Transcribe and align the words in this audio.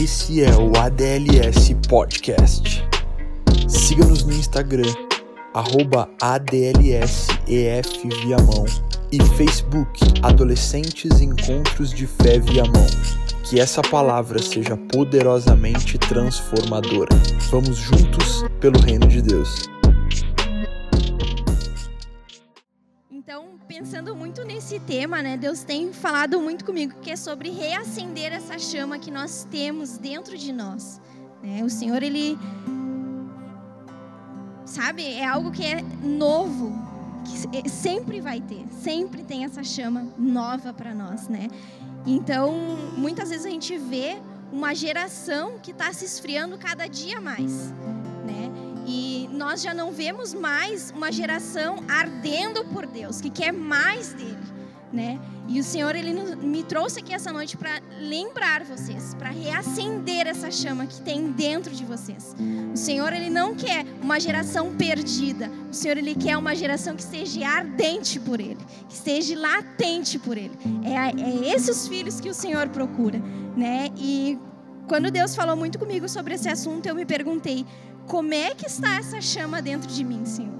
Esse 0.00 0.44
é 0.44 0.56
o 0.56 0.70
ADLS 0.78 1.74
Podcast. 1.88 2.86
Siga-nos 3.68 4.22
no 4.22 4.32
Instagram, 4.32 4.94
arroba 5.52 6.08
ADLSEFViamão 6.22 8.64
e 9.10 9.20
Facebook 9.36 10.00
Adolescentes 10.22 11.20
Encontros 11.20 11.92
de 11.92 12.06
Fé 12.06 12.38
Viamão. 12.38 12.86
Que 13.42 13.58
essa 13.58 13.82
palavra 13.82 14.40
seja 14.40 14.76
poderosamente 14.76 15.98
transformadora. 15.98 17.16
Vamos 17.50 17.76
juntos 17.76 18.44
pelo 18.60 18.78
reino 18.78 19.08
de 19.08 19.20
Deus. 19.20 19.68
Pensando 23.78 24.16
muito 24.16 24.42
nesse 24.42 24.80
tema, 24.80 25.22
né, 25.22 25.36
Deus 25.36 25.62
tem 25.62 25.92
falado 25.92 26.40
muito 26.40 26.64
comigo 26.64 26.94
que 27.00 27.12
é 27.12 27.16
sobre 27.16 27.50
reacender 27.50 28.32
essa 28.32 28.58
chama 28.58 28.98
que 28.98 29.08
nós 29.08 29.46
temos 29.48 29.96
dentro 29.96 30.36
de 30.36 30.52
nós. 30.52 31.00
Né? 31.40 31.62
O 31.62 31.70
Senhor, 31.70 32.02
ele 32.02 32.36
sabe, 34.66 35.04
é 35.04 35.24
algo 35.24 35.52
que 35.52 35.64
é 35.64 35.80
novo, 36.02 36.76
que 37.24 37.70
sempre 37.70 38.20
vai 38.20 38.40
ter, 38.40 38.66
sempre 38.82 39.22
tem 39.22 39.44
essa 39.44 39.62
chama 39.62 40.08
nova 40.18 40.72
para 40.72 40.92
nós, 40.92 41.28
né? 41.28 41.46
Então, 42.04 42.52
muitas 42.96 43.30
vezes 43.30 43.46
a 43.46 43.50
gente 43.50 43.78
vê 43.78 44.18
uma 44.52 44.74
geração 44.74 45.60
que 45.62 45.70
está 45.70 45.92
se 45.92 46.04
esfriando 46.04 46.58
cada 46.58 46.88
dia 46.88 47.20
mais? 47.20 47.72
E 48.90 49.28
nós 49.30 49.60
já 49.60 49.74
não 49.74 49.92
vemos 49.92 50.32
mais 50.32 50.90
uma 50.96 51.12
geração 51.12 51.84
ardendo 51.86 52.64
por 52.64 52.86
Deus, 52.86 53.20
que 53.20 53.28
quer 53.28 53.52
mais 53.52 54.14
dele, 54.14 54.38
né? 54.90 55.20
E 55.46 55.60
o 55.60 55.62
Senhor 55.62 55.94
ele 55.94 56.14
me 56.14 56.62
trouxe 56.62 57.00
aqui 57.00 57.12
essa 57.12 57.30
noite 57.30 57.54
para 57.54 57.82
lembrar 58.00 58.64
vocês, 58.64 59.12
para 59.12 59.28
reacender 59.28 60.26
essa 60.26 60.50
chama 60.50 60.86
que 60.86 61.02
tem 61.02 61.30
dentro 61.32 61.74
de 61.74 61.84
vocês. 61.84 62.34
O 62.72 62.76
Senhor 62.78 63.12
ele 63.12 63.28
não 63.28 63.54
quer 63.54 63.84
uma 64.00 64.18
geração 64.18 64.74
perdida. 64.74 65.50
O 65.70 65.74
Senhor 65.74 65.98
ele 65.98 66.14
quer 66.14 66.38
uma 66.38 66.54
geração 66.54 66.96
que 66.96 67.02
esteja 67.02 67.46
ardente 67.46 68.18
por 68.18 68.40
ele, 68.40 68.64
que 68.88 68.94
esteja 68.94 69.38
latente 69.38 70.18
por 70.18 70.38
ele. 70.38 70.58
É, 70.82 71.20
é 71.20 71.54
esses 71.54 71.86
filhos 71.86 72.22
que 72.22 72.30
o 72.30 72.34
Senhor 72.34 72.70
procura, 72.70 73.18
né? 73.54 73.90
E 73.98 74.38
quando 74.88 75.10
Deus 75.10 75.34
falou 75.34 75.54
muito 75.54 75.78
comigo 75.78 76.08
sobre 76.08 76.34
esse 76.34 76.48
assunto, 76.48 76.86
eu 76.86 76.94
me 76.94 77.04
perguntei: 77.04 77.66
como 78.08 78.32
é 78.32 78.54
que 78.54 78.66
está 78.66 78.96
essa 78.96 79.20
chama 79.20 79.60
dentro 79.60 79.88
de 79.88 80.02
mim, 80.02 80.24
Senhor? 80.24 80.58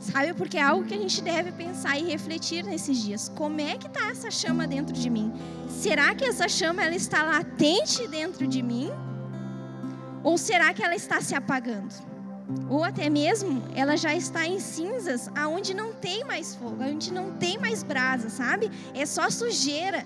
Sabe, 0.00 0.34
porque 0.34 0.58
é 0.58 0.62
algo 0.62 0.84
que 0.84 0.94
a 0.94 0.98
gente 0.98 1.22
deve 1.22 1.52
pensar 1.52 1.96
e 1.96 2.04
refletir 2.04 2.64
nesses 2.64 2.98
dias. 2.98 3.28
Como 3.28 3.60
é 3.60 3.76
que 3.76 3.86
está 3.86 4.10
essa 4.10 4.30
chama 4.30 4.66
dentro 4.66 4.94
de 4.94 5.08
mim? 5.08 5.32
Será 5.68 6.14
que 6.14 6.24
essa 6.24 6.48
chama 6.48 6.82
ela 6.82 6.94
está 6.94 7.22
latente 7.22 8.06
dentro 8.08 8.46
de 8.46 8.62
mim? 8.62 8.90
Ou 10.24 10.36
será 10.36 10.74
que 10.74 10.82
ela 10.82 10.94
está 10.94 11.20
se 11.20 11.34
apagando? 11.34 11.94
Ou 12.68 12.82
até 12.82 13.08
mesmo 13.08 13.62
ela 13.74 13.96
já 13.96 14.14
está 14.14 14.46
em 14.46 14.58
cinzas, 14.58 15.30
aonde 15.36 15.72
não 15.72 15.92
tem 15.92 16.24
mais 16.24 16.54
fogo, 16.54 16.82
aonde 16.82 17.12
não 17.12 17.32
tem 17.32 17.58
mais 17.58 17.82
brasa, 17.82 18.28
sabe? 18.28 18.70
É 18.94 19.06
só 19.06 19.30
sujeira, 19.30 20.04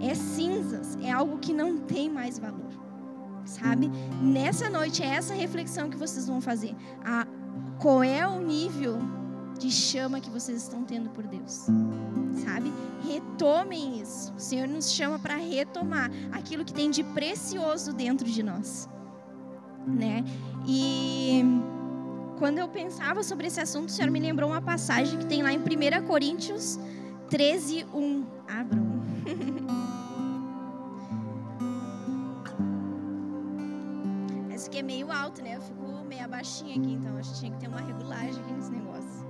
é 0.00 0.14
cinzas, 0.14 0.96
é 1.02 1.10
algo 1.10 1.38
que 1.38 1.52
não 1.52 1.78
tem 1.78 2.08
mais 2.08 2.38
valor, 2.38 2.67
sabe? 3.48 3.90
Nessa 4.22 4.68
noite 4.68 5.02
é 5.02 5.06
essa 5.06 5.34
reflexão 5.34 5.88
que 5.88 5.96
vocês 5.96 6.26
vão 6.26 6.40
fazer. 6.40 6.74
A 7.04 7.26
qual 7.78 8.02
é 8.02 8.26
o 8.26 8.40
nível 8.40 8.98
de 9.58 9.70
chama 9.70 10.20
que 10.20 10.30
vocês 10.30 10.62
estão 10.62 10.84
tendo 10.84 11.10
por 11.10 11.26
Deus. 11.26 11.66
Sabe? 12.44 12.72
Retomem 13.02 14.00
isso. 14.00 14.32
O 14.34 14.40
Senhor 14.40 14.68
nos 14.68 14.92
chama 14.92 15.18
para 15.18 15.36
retomar 15.36 16.10
aquilo 16.32 16.64
que 16.64 16.72
tem 16.72 16.90
de 16.90 17.02
precioso 17.02 17.92
dentro 17.92 18.28
de 18.28 18.42
nós. 18.42 18.88
Né? 19.86 20.24
E 20.66 21.42
quando 22.38 22.58
eu 22.58 22.68
pensava 22.68 23.22
sobre 23.22 23.48
esse 23.48 23.60
assunto, 23.60 23.88
o 23.88 23.92
Senhor 23.92 24.10
me 24.10 24.20
lembrou 24.20 24.50
uma 24.50 24.62
passagem 24.62 25.18
que 25.18 25.26
tem 25.26 25.42
lá 25.42 25.52
em 25.52 25.58
1 25.58 26.06
Coríntios 26.06 26.78
13, 27.30 27.86
1. 27.92 28.26
Abram. 28.48 28.87
Alto, 35.28 35.42
né? 35.42 35.56
Eu 35.56 35.60
fico 35.60 35.82
meia 36.08 36.26
baixinha 36.26 36.76
aqui, 36.76 36.92
então 36.94 37.16
acho 37.18 37.32
que 37.32 37.40
tinha 37.40 37.52
que 37.52 37.58
ter 37.58 37.68
uma 37.68 37.80
regulagem 37.80 38.42
aqui 38.42 38.52
nesse 38.52 38.70
negócio. 38.70 39.26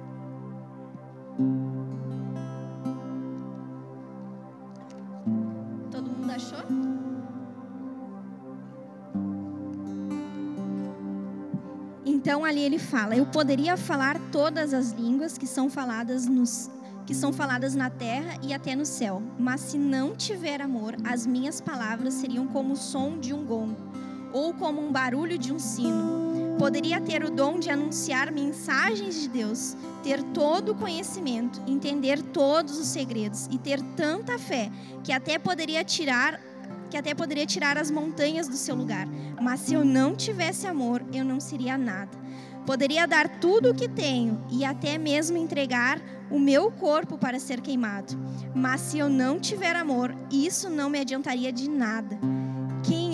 Todo 5.90 6.10
mundo 6.10 6.30
achou? 6.30 6.58
Então 12.06 12.44
ali 12.44 12.60
ele 12.60 12.78
fala: 12.78 13.16
Eu 13.16 13.26
poderia 13.26 13.76
falar 13.76 14.18
todas 14.30 14.72
as 14.72 14.92
línguas 14.92 15.36
que 15.36 15.46
são 15.46 15.68
faladas 15.68 16.26
nos 16.26 16.70
que 17.06 17.14
são 17.14 17.32
faladas 17.32 17.74
na 17.74 17.88
terra 17.88 18.38
e 18.42 18.52
até 18.52 18.76
no 18.76 18.84
céu, 18.84 19.22
mas 19.38 19.62
se 19.62 19.78
não 19.78 20.14
tiver 20.14 20.60
amor, 20.60 20.94
as 21.04 21.26
minhas 21.26 21.58
palavras 21.58 22.12
seriam 22.12 22.46
como 22.46 22.74
o 22.74 22.76
som 22.76 23.18
de 23.18 23.32
um 23.32 23.46
gongo 23.46 23.87
ou 24.32 24.52
como 24.54 24.80
um 24.80 24.92
barulho 24.92 25.38
de 25.38 25.52
um 25.52 25.58
sino. 25.58 26.56
Poderia 26.58 27.00
ter 27.00 27.22
o 27.22 27.30
dom 27.30 27.58
de 27.58 27.70
anunciar 27.70 28.32
mensagens 28.32 29.20
de 29.20 29.28
Deus, 29.28 29.76
ter 30.02 30.22
todo 30.34 30.72
o 30.72 30.74
conhecimento, 30.74 31.62
entender 31.66 32.20
todos 32.20 32.78
os 32.78 32.88
segredos 32.88 33.46
e 33.50 33.58
ter 33.58 33.80
tanta 33.96 34.38
fé 34.38 34.70
que 35.04 35.12
até 35.12 35.38
poderia 35.38 35.84
tirar 35.84 36.40
que 36.90 36.96
até 36.96 37.14
poderia 37.14 37.44
tirar 37.44 37.76
as 37.76 37.90
montanhas 37.90 38.48
do 38.48 38.56
seu 38.56 38.74
lugar. 38.74 39.06
Mas 39.40 39.60
se 39.60 39.74
eu 39.74 39.84
não 39.84 40.16
tivesse 40.16 40.66
amor, 40.66 41.04
eu 41.12 41.22
não 41.22 41.38
seria 41.38 41.76
nada. 41.76 42.16
Poderia 42.64 43.06
dar 43.06 43.28
tudo 43.40 43.70
o 43.70 43.74
que 43.74 43.88
tenho 43.88 44.42
e 44.50 44.64
até 44.64 44.98
mesmo 44.98 45.36
entregar 45.36 46.00
o 46.30 46.38
meu 46.38 46.70
corpo 46.70 47.16
para 47.16 47.38
ser 47.38 47.60
queimado. 47.60 48.18
Mas 48.54 48.80
se 48.80 48.98
eu 48.98 49.08
não 49.08 49.38
tiver 49.38 49.76
amor, 49.76 50.14
isso 50.30 50.68
não 50.68 50.90
me 50.90 50.98
adiantaria 50.98 51.52
de 51.52 51.68
nada. 51.68 52.18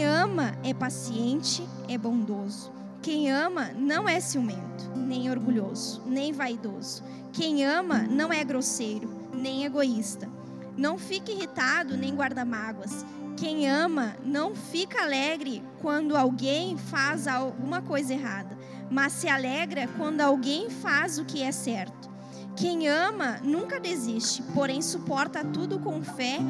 Quem 0.04 0.12
ama 0.12 0.52
é 0.62 0.74
paciente, 0.74 1.66
é 1.88 1.96
bondoso. 1.96 2.70
Quem 3.00 3.32
ama 3.32 3.70
não 3.74 4.06
é 4.06 4.20
ciumento, 4.20 4.90
nem 4.94 5.30
orgulhoso, 5.30 6.02
nem 6.04 6.30
vaidoso. 6.30 7.02
Quem 7.32 7.64
ama 7.64 8.02
não 8.02 8.30
é 8.30 8.44
grosseiro, 8.44 9.08
nem 9.32 9.64
egoísta. 9.64 10.28
Não 10.76 10.98
fica 10.98 11.32
irritado, 11.32 11.96
nem 11.96 12.14
guarda 12.14 12.44
mágoas. 12.44 13.02
Quem 13.34 13.66
ama 13.66 14.14
não 14.22 14.54
fica 14.54 15.04
alegre 15.04 15.62
quando 15.80 16.18
alguém 16.18 16.76
faz 16.76 17.26
alguma 17.26 17.80
coisa 17.80 18.12
errada, 18.12 18.58
mas 18.90 19.14
se 19.14 19.26
alegra 19.26 19.88
quando 19.96 20.20
alguém 20.20 20.68
faz 20.68 21.18
o 21.18 21.24
que 21.24 21.42
é 21.42 21.50
certo. 21.50 22.10
Quem 22.54 22.88
ama 22.88 23.40
nunca 23.42 23.80
desiste, 23.80 24.42
porém 24.54 24.82
suporta 24.82 25.42
tudo 25.42 25.78
com 25.78 26.04
fé, 26.04 26.40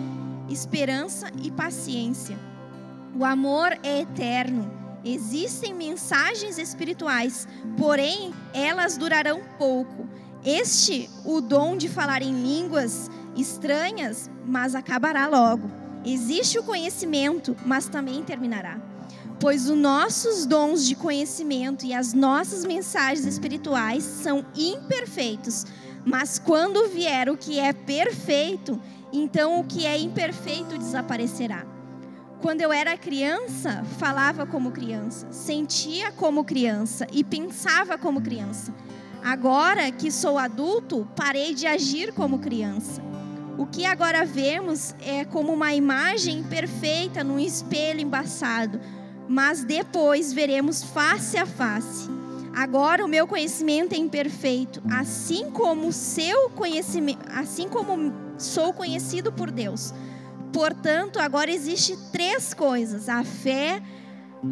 esperança 0.48 1.30
e 1.40 1.52
paciência. 1.52 2.36
O 3.16 3.24
amor 3.24 3.78
é 3.82 4.00
eterno 4.00 4.84
Existem 5.04 5.74
mensagens 5.74 6.56
espirituais, 6.56 7.46
porém 7.76 8.32
elas 8.54 8.96
durarão 8.96 9.42
pouco. 9.58 10.08
Este, 10.42 11.10
o 11.26 11.42
dom 11.42 11.76
de 11.76 11.90
falar 11.90 12.22
em 12.22 12.32
línguas 12.32 13.10
estranhas, 13.36 14.30
mas 14.46 14.74
acabará 14.74 15.26
logo. 15.26 15.70
Existe 16.06 16.58
o 16.58 16.62
conhecimento, 16.62 17.54
mas 17.66 17.86
também 17.86 18.22
terminará. 18.22 18.80
Pois 19.38 19.68
os 19.68 19.76
nossos 19.76 20.46
dons 20.46 20.86
de 20.86 20.94
conhecimento 20.94 21.84
e 21.84 21.92
as 21.92 22.14
nossas 22.14 22.64
mensagens 22.64 23.26
espirituais 23.26 24.02
são 24.02 24.44
imperfeitos, 24.56 25.66
mas 26.02 26.38
quando 26.38 26.88
vier 26.88 27.28
o 27.28 27.36
que 27.36 27.58
é 27.58 27.74
perfeito, 27.74 28.80
então 29.12 29.60
o 29.60 29.64
que 29.64 29.84
é 29.84 29.98
imperfeito 29.98 30.78
desaparecerá. 30.78 31.73
Quando 32.44 32.60
eu 32.60 32.70
era 32.70 32.94
criança, 32.98 33.82
falava 33.98 34.44
como 34.44 34.70
criança, 34.70 35.26
sentia 35.32 36.12
como 36.12 36.44
criança 36.44 37.06
e 37.10 37.24
pensava 37.24 37.96
como 37.96 38.20
criança. 38.20 38.70
Agora 39.24 39.90
que 39.90 40.10
sou 40.10 40.36
adulto, 40.36 41.08
parei 41.16 41.54
de 41.54 41.66
agir 41.66 42.12
como 42.12 42.40
criança. 42.40 43.00
O 43.56 43.64
que 43.64 43.86
agora 43.86 44.26
vemos 44.26 44.94
é 45.00 45.24
como 45.24 45.54
uma 45.54 45.72
imagem 45.72 46.42
perfeita 46.42 47.24
num 47.24 47.38
espelho 47.38 48.00
embaçado, 48.00 48.78
mas 49.26 49.64
depois 49.64 50.30
veremos 50.30 50.84
face 50.84 51.38
a 51.38 51.46
face. 51.46 52.10
Agora 52.54 53.02
o 53.02 53.08
meu 53.08 53.26
conhecimento 53.26 53.94
é 53.94 53.96
imperfeito, 53.96 54.82
assim 54.92 55.50
como 55.50 55.90
seu 55.94 56.50
conhecimento, 56.50 57.24
assim 57.34 57.70
como 57.70 58.12
sou 58.36 58.74
conhecido 58.74 59.32
por 59.32 59.50
Deus. 59.50 59.94
Portanto, 60.54 61.18
agora 61.18 61.50
existe 61.50 61.98
três 62.12 62.54
coisas: 62.54 63.08
a 63.08 63.24
fé, 63.24 63.82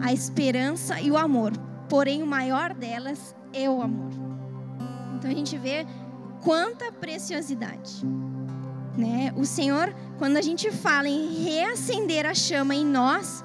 a 0.01 0.13
esperança 0.13 1.01
e 1.01 1.13
o 1.13 1.17
amor. 1.17 1.53
Porém, 1.89 2.25
o 2.25 2.27
maior 2.27 2.75
delas 2.75 3.35
é 3.53 3.71
o 3.71 3.81
amor. 3.81 4.11
Então 5.15 5.31
a 5.31 5.35
gente 5.35 5.57
vê 5.57 5.87
quanta 6.43 6.91
preciosidade, 6.91 8.05
né? 8.99 9.33
O 9.37 9.47
Senhor, 9.47 9.95
quando 10.19 10.37
a 10.39 10.43
gente 10.43 10.73
fala 10.73 11.09
em 11.09 11.45
reacender 11.45 12.27
a 12.27 12.35
chama 12.35 12.75
em 12.75 12.85
nós, 12.85 13.45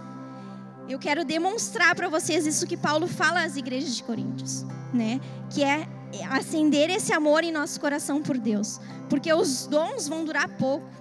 eu 0.90 0.98
quero 0.98 1.24
demonstrar 1.24 1.94
para 1.94 2.10
vocês 2.10 2.48
isso 2.48 2.66
que 2.66 2.76
Paulo 2.76 3.08
fala 3.08 3.44
às 3.44 3.56
igrejas 3.56 3.96
de 3.96 4.04
Coríntios, 4.04 4.66
né? 4.92 5.22
Que 5.52 5.64
é 5.64 5.88
acender 6.32 6.90
esse 6.90 7.14
amor 7.14 7.44
em 7.44 7.52
nosso 7.52 7.80
coração 7.80 8.24
por 8.24 8.36
Deus, 8.36 8.80
porque 9.10 9.32
os 9.32 9.68
dons 9.68 10.08
vão 10.08 10.26
durar 10.26 10.50
pouco. 10.58 10.98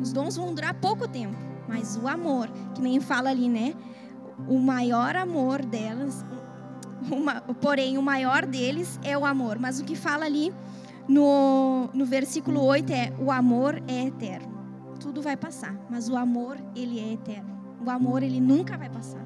Os 0.00 0.12
dons 0.12 0.36
vão 0.36 0.54
durar 0.54 0.74
pouco 0.74 1.08
tempo, 1.08 1.36
mas 1.66 1.96
o 1.96 2.06
amor, 2.06 2.48
que 2.74 2.82
nem 2.82 3.00
fala 3.00 3.30
ali, 3.30 3.48
né? 3.48 3.74
O 4.46 4.58
maior 4.58 5.16
amor 5.16 5.64
delas, 5.64 6.24
uma, 7.10 7.40
porém 7.60 7.98
o 7.98 8.02
maior 8.02 8.44
deles 8.44 8.98
é 9.02 9.16
o 9.16 9.24
amor, 9.24 9.58
mas 9.58 9.80
o 9.80 9.84
que 9.84 9.96
fala 9.96 10.24
ali 10.24 10.52
no, 11.08 11.88
no 11.94 12.04
versículo 12.04 12.62
8 12.64 12.92
é: 12.92 13.12
o 13.18 13.32
amor 13.32 13.82
é 13.88 14.06
eterno. 14.06 14.58
Tudo 15.00 15.22
vai 15.22 15.36
passar, 15.36 15.74
mas 15.88 16.08
o 16.08 16.16
amor, 16.16 16.58
ele 16.74 16.98
é 17.00 17.12
eterno. 17.12 17.56
O 17.84 17.90
amor, 17.90 18.22
ele 18.22 18.40
nunca 18.40 18.76
vai 18.76 18.90
passar. 18.90 19.24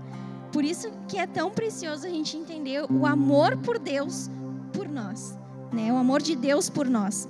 Por 0.53 0.65
isso 0.65 0.93
que 1.09 1.17
é 1.17 1.27
tão 1.27 1.51
precioso 1.51 2.07
a 2.07 2.11
gente 2.11 2.37
entender 2.37 2.85
o 2.91 3.07
amor 3.07 3.57
por 3.57 3.79
Deus 3.79 4.31
por 4.73 4.89
nós, 4.89 5.37
né? 5.73 5.93
O 5.93 5.97
amor 5.97 6.21
de 6.21 6.37
Deus 6.37 6.69
por 6.69 6.89
nós. 6.89 7.29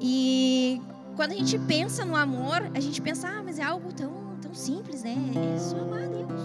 E 0.00 0.80
quando 1.16 1.32
a 1.32 1.34
gente 1.34 1.58
pensa 1.58 2.04
no 2.04 2.14
amor, 2.14 2.70
a 2.74 2.78
gente 2.78 3.00
pensa, 3.00 3.26
ah, 3.26 3.42
mas 3.42 3.58
é 3.58 3.62
algo 3.62 3.90
tão, 3.92 4.36
tão 4.40 4.54
simples, 4.54 5.02
né? 5.02 5.16
É 5.54 5.58
só 5.58 5.78
amar 5.78 6.04
a 6.04 6.06
Deus. 6.06 6.40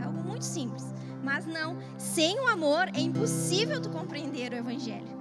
É 0.00 0.04
algo 0.04 0.22
muito 0.22 0.44
simples. 0.44 0.86
Mas 1.22 1.44
não, 1.44 1.76
sem 1.98 2.38
o 2.38 2.46
amor 2.46 2.88
é 2.94 3.00
impossível 3.00 3.80
tu 3.80 3.90
compreender 3.90 4.52
o 4.52 4.56
evangelho. 4.56 5.16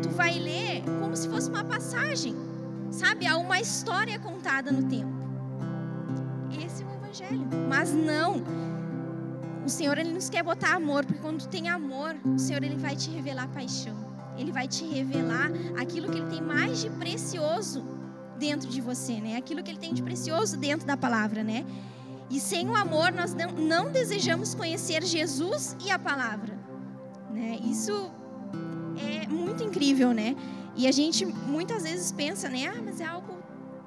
Tu 0.00 0.08
vai 0.10 0.38
ler 0.38 0.82
como 1.00 1.16
se 1.16 1.28
fosse 1.28 1.50
uma 1.50 1.64
passagem, 1.64 2.36
sabe? 2.90 3.26
Há 3.26 3.36
uma 3.36 3.60
história 3.60 4.16
contada 4.20 4.70
no 4.70 4.88
tempo. 4.88 5.18
Esse 6.64 6.84
é 6.84 6.86
o 6.86 6.94
evangelho. 6.94 7.48
Mas 7.68 7.92
não. 7.92 8.44
O 9.66 9.68
Senhor 9.68 9.98
ele 9.98 10.12
nos 10.12 10.30
quer 10.30 10.44
botar 10.44 10.76
amor, 10.76 11.04
porque 11.04 11.20
quando 11.20 11.40
tu 11.40 11.48
tem 11.48 11.68
amor, 11.68 12.14
o 12.24 12.38
Senhor 12.38 12.62
ele 12.62 12.76
vai 12.76 12.94
te 12.94 13.10
revelar 13.10 13.48
paixão. 13.48 14.07
Ele 14.38 14.52
vai 14.52 14.68
te 14.68 14.84
revelar 14.84 15.50
aquilo 15.78 16.10
que 16.10 16.18
ele 16.18 16.28
tem 16.28 16.40
mais 16.40 16.80
de 16.80 16.88
precioso 16.90 17.84
dentro 18.38 18.68
de 18.68 18.80
você, 18.80 19.20
né? 19.20 19.36
Aquilo 19.36 19.62
que 19.62 19.70
ele 19.70 19.78
tem 19.78 19.92
de 19.92 20.02
precioso 20.02 20.56
dentro 20.56 20.86
da 20.86 20.96
palavra, 20.96 21.42
né? 21.42 21.66
E 22.30 22.38
sem 22.38 22.68
o 22.68 22.76
amor 22.76 23.10
nós 23.12 23.34
não, 23.34 23.50
não 23.52 23.90
desejamos 23.90 24.54
conhecer 24.54 25.02
Jesus 25.02 25.76
e 25.84 25.90
a 25.90 25.98
palavra, 25.98 26.58
né? 27.30 27.58
Isso 27.64 28.10
é 28.96 29.26
muito 29.26 29.62
incrível, 29.64 30.12
né? 30.12 30.36
E 30.76 30.86
a 30.86 30.92
gente 30.92 31.26
muitas 31.26 31.82
vezes 31.82 32.12
pensa, 32.12 32.48
né? 32.48 32.66
Ah, 32.66 32.80
mas 32.84 33.00
é 33.00 33.04
algo 33.04 33.38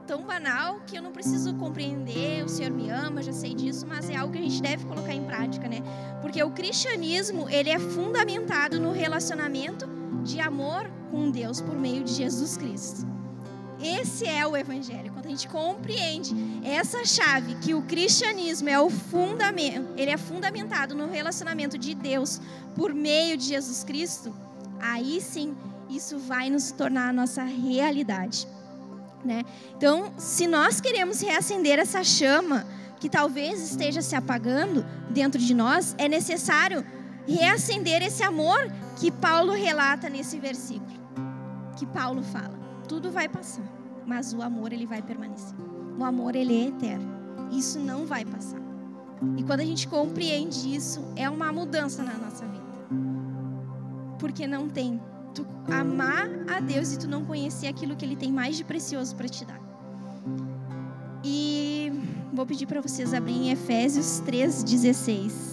tão 0.05 0.23
banal 0.23 0.81
que 0.85 0.97
eu 0.97 1.01
não 1.01 1.11
preciso 1.11 1.53
compreender, 1.53 2.43
o 2.43 2.49
Senhor 2.49 2.71
me 2.71 2.89
ama, 2.89 3.21
já 3.21 3.31
sei 3.31 3.53
disso, 3.53 3.85
mas 3.87 4.09
é 4.09 4.17
algo 4.17 4.33
que 4.33 4.39
a 4.39 4.41
gente 4.41 4.61
deve 4.61 4.85
colocar 4.85 5.13
em 5.13 5.23
prática, 5.23 5.69
né? 5.69 5.81
Porque 6.21 6.43
o 6.43 6.51
cristianismo, 6.51 7.47
ele 7.47 7.69
é 7.69 7.79
fundamentado 7.79 8.79
no 8.79 8.91
relacionamento 8.91 9.87
de 10.23 10.39
amor 10.39 10.89
com 11.09 11.29
Deus 11.29 11.61
por 11.61 11.75
meio 11.75 12.03
de 12.03 12.13
Jesus 12.13 12.57
Cristo. 12.57 13.05
Esse 13.83 14.27
é 14.27 14.45
o 14.45 14.55
evangelho. 14.55 15.11
Quando 15.11 15.25
a 15.25 15.29
gente 15.29 15.47
compreende 15.47 16.35
essa 16.63 17.03
chave 17.03 17.55
que 17.55 17.73
o 17.73 17.81
cristianismo 17.81 18.69
é 18.69 18.79
o 18.79 18.89
fundamento, 18.89 19.87
ele 19.97 20.11
é 20.11 20.17
fundamentado 20.17 20.93
no 20.93 21.09
relacionamento 21.09 21.77
de 21.77 21.95
Deus 21.95 22.39
por 22.75 22.93
meio 22.93 23.35
de 23.35 23.45
Jesus 23.45 23.83
Cristo, 23.83 24.33
aí 24.79 25.19
sim 25.19 25.55
isso 25.89 26.17
vai 26.19 26.49
nos 26.49 26.71
tornar 26.71 27.09
a 27.09 27.13
nossa 27.13 27.43
realidade. 27.43 28.47
Né? 29.25 29.43
Então, 29.75 30.11
se 30.17 30.47
nós 30.47 30.79
queremos 30.79 31.21
reacender 31.21 31.79
essa 31.79 32.03
chama 32.03 32.65
que 32.99 33.09
talvez 33.09 33.61
esteja 33.61 34.01
se 34.01 34.15
apagando 34.15 34.85
dentro 35.09 35.39
de 35.39 35.53
nós, 35.53 35.95
é 35.97 36.07
necessário 36.07 36.85
reacender 37.27 38.01
esse 38.03 38.23
amor 38.23 38.71
que 39.01 39.09
Paulo 39.09 39.53
relata 39.53 40.07
nesse 40.07 40.39
versículo. 40.39 41.01
Que 41.75 41.87
Paulo 41.87 42.21
fala: 42.21 42.53
tudo 42.87 43.11
vai 43.11 43.27
passar, 43.27 43.65
mas 44.05 44.31
o 44.31 44.43
amor 44.43 44.71
ele 44.71 44.85
vai 44.85 45.01
permanecer. 45.01 45.57
O 45.97 46.03
amor 46.03 46.35
ele 46.35 46.55
é 46.55 46.67
eterno. 46.67 47.09
Isso 47.51 47.79
não 47.79 48.05
vai 48.05 48.23
passar. 48.23 48.61
E 49.37 49.43
quando 49.43 49.61
a 49.61 49.65
gente 49.65 49.87
compreende 49.87 50.75
isso, 50.75 51.03
é 51.15 51.27
uma 51.27 51.51
mudança 51.51 52.03
na 52.03 52.13
nossa 52.13 52.45
vida. 52.45 52.61
Porque 54.19 54.45
não 54.45 54.69
tem 54.69 55.01
tu 55.33 55.47
amar 55.71 56.29
a 56.55 56.59
Deus 56.59 56.93
e 56.93 56.99
tu 56.99 57.07
não 57.07 57.25
conhecer 57.25 57.67
aquilo 57.67 57.95
que 57.95 58.05
Ele 58.05 58.15
tem 58.15 58.31
mais 58.31 58.55
de 58.55 58.63
precioso 58.63 59.15
para 59.15 59.27
te 59.27 59.43
dar. 59.45 59.59
E 61.23 61.91
vou 62.31 62.45
pedir 62.45 62.67
para 62.67 62.81
vocês 62.81 63.15
abrirem 63.15 63.51
Efésios 63.51 64.21
3,16. 64.27 65.50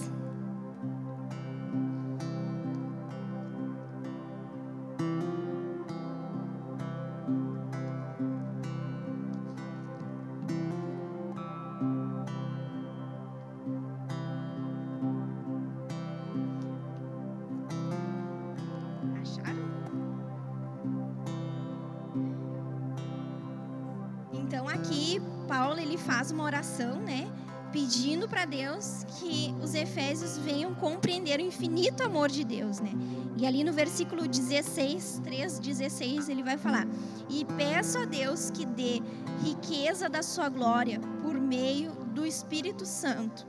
Deus 28.49 29.05
que 29.19 29.55
os 29.63 29.75
efésios 29.75 30.37
venham 30.39 30.75
compreender 30.75 31.39
o 31.39 31.43
infinito 31.43 32.03
amor 32.03 32.29
de 32.29 32.45
Deus, 32.45 32.81
né? 32.81 32.91
E 33.37 33.47
ali 33.47 33.63
no 33.63 33.73
versículo 33.73 34.27
16, 34.27 35.21
3, 35.23 35.59
16, 35.59 36.29
ele 36.29 36.43
vai 36.43 36.59
falar: 36.59 36.87
E 37.29 37.45
peço 37.57 37.99
a 37.99 38.05
Deus 38.05 38.51
que 38.51 38.67
dê 38.67 39.01
riqueza 39.45 40.09
da 40.09 40.23
sua 40.23 40.49
glória 40.49 41.01
por 41.23 41.35
meio 41.35 41.93
do 42.15 42.27
Espírito 42.27 42.85
Santo. 42.85 43.47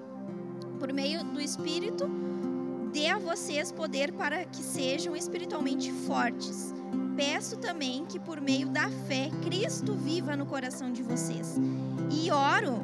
Por 0.78 0.94
meio 0.94 1.24
do 1.24 1.42
Espírito, 1.42 2.10
dê 2.94 3.08
a 3.08 3.18
vocês 3.18 3.72
poder 3.72 4.14
para 4.14 4.46
que 4.46 4.62
sejam 4.62 5.16
espiritualmente 5.16 5.92
fortes 5.92 6.74
peço 7.20 7.58
também 7.58 8.06
que 8.06 8.18
por 8.18 8.40
meio 8.40 8.70
da 8.70 8.90
fé 8.90 9.30
Cristo 9.44 9.94
viva 9.94 10.38
no 10.38 10.46
coração 10.46 10.90
de 10.90 11.04
vocês. 11.04 11.58
E 12.10 12.32
oro 12.32 12.82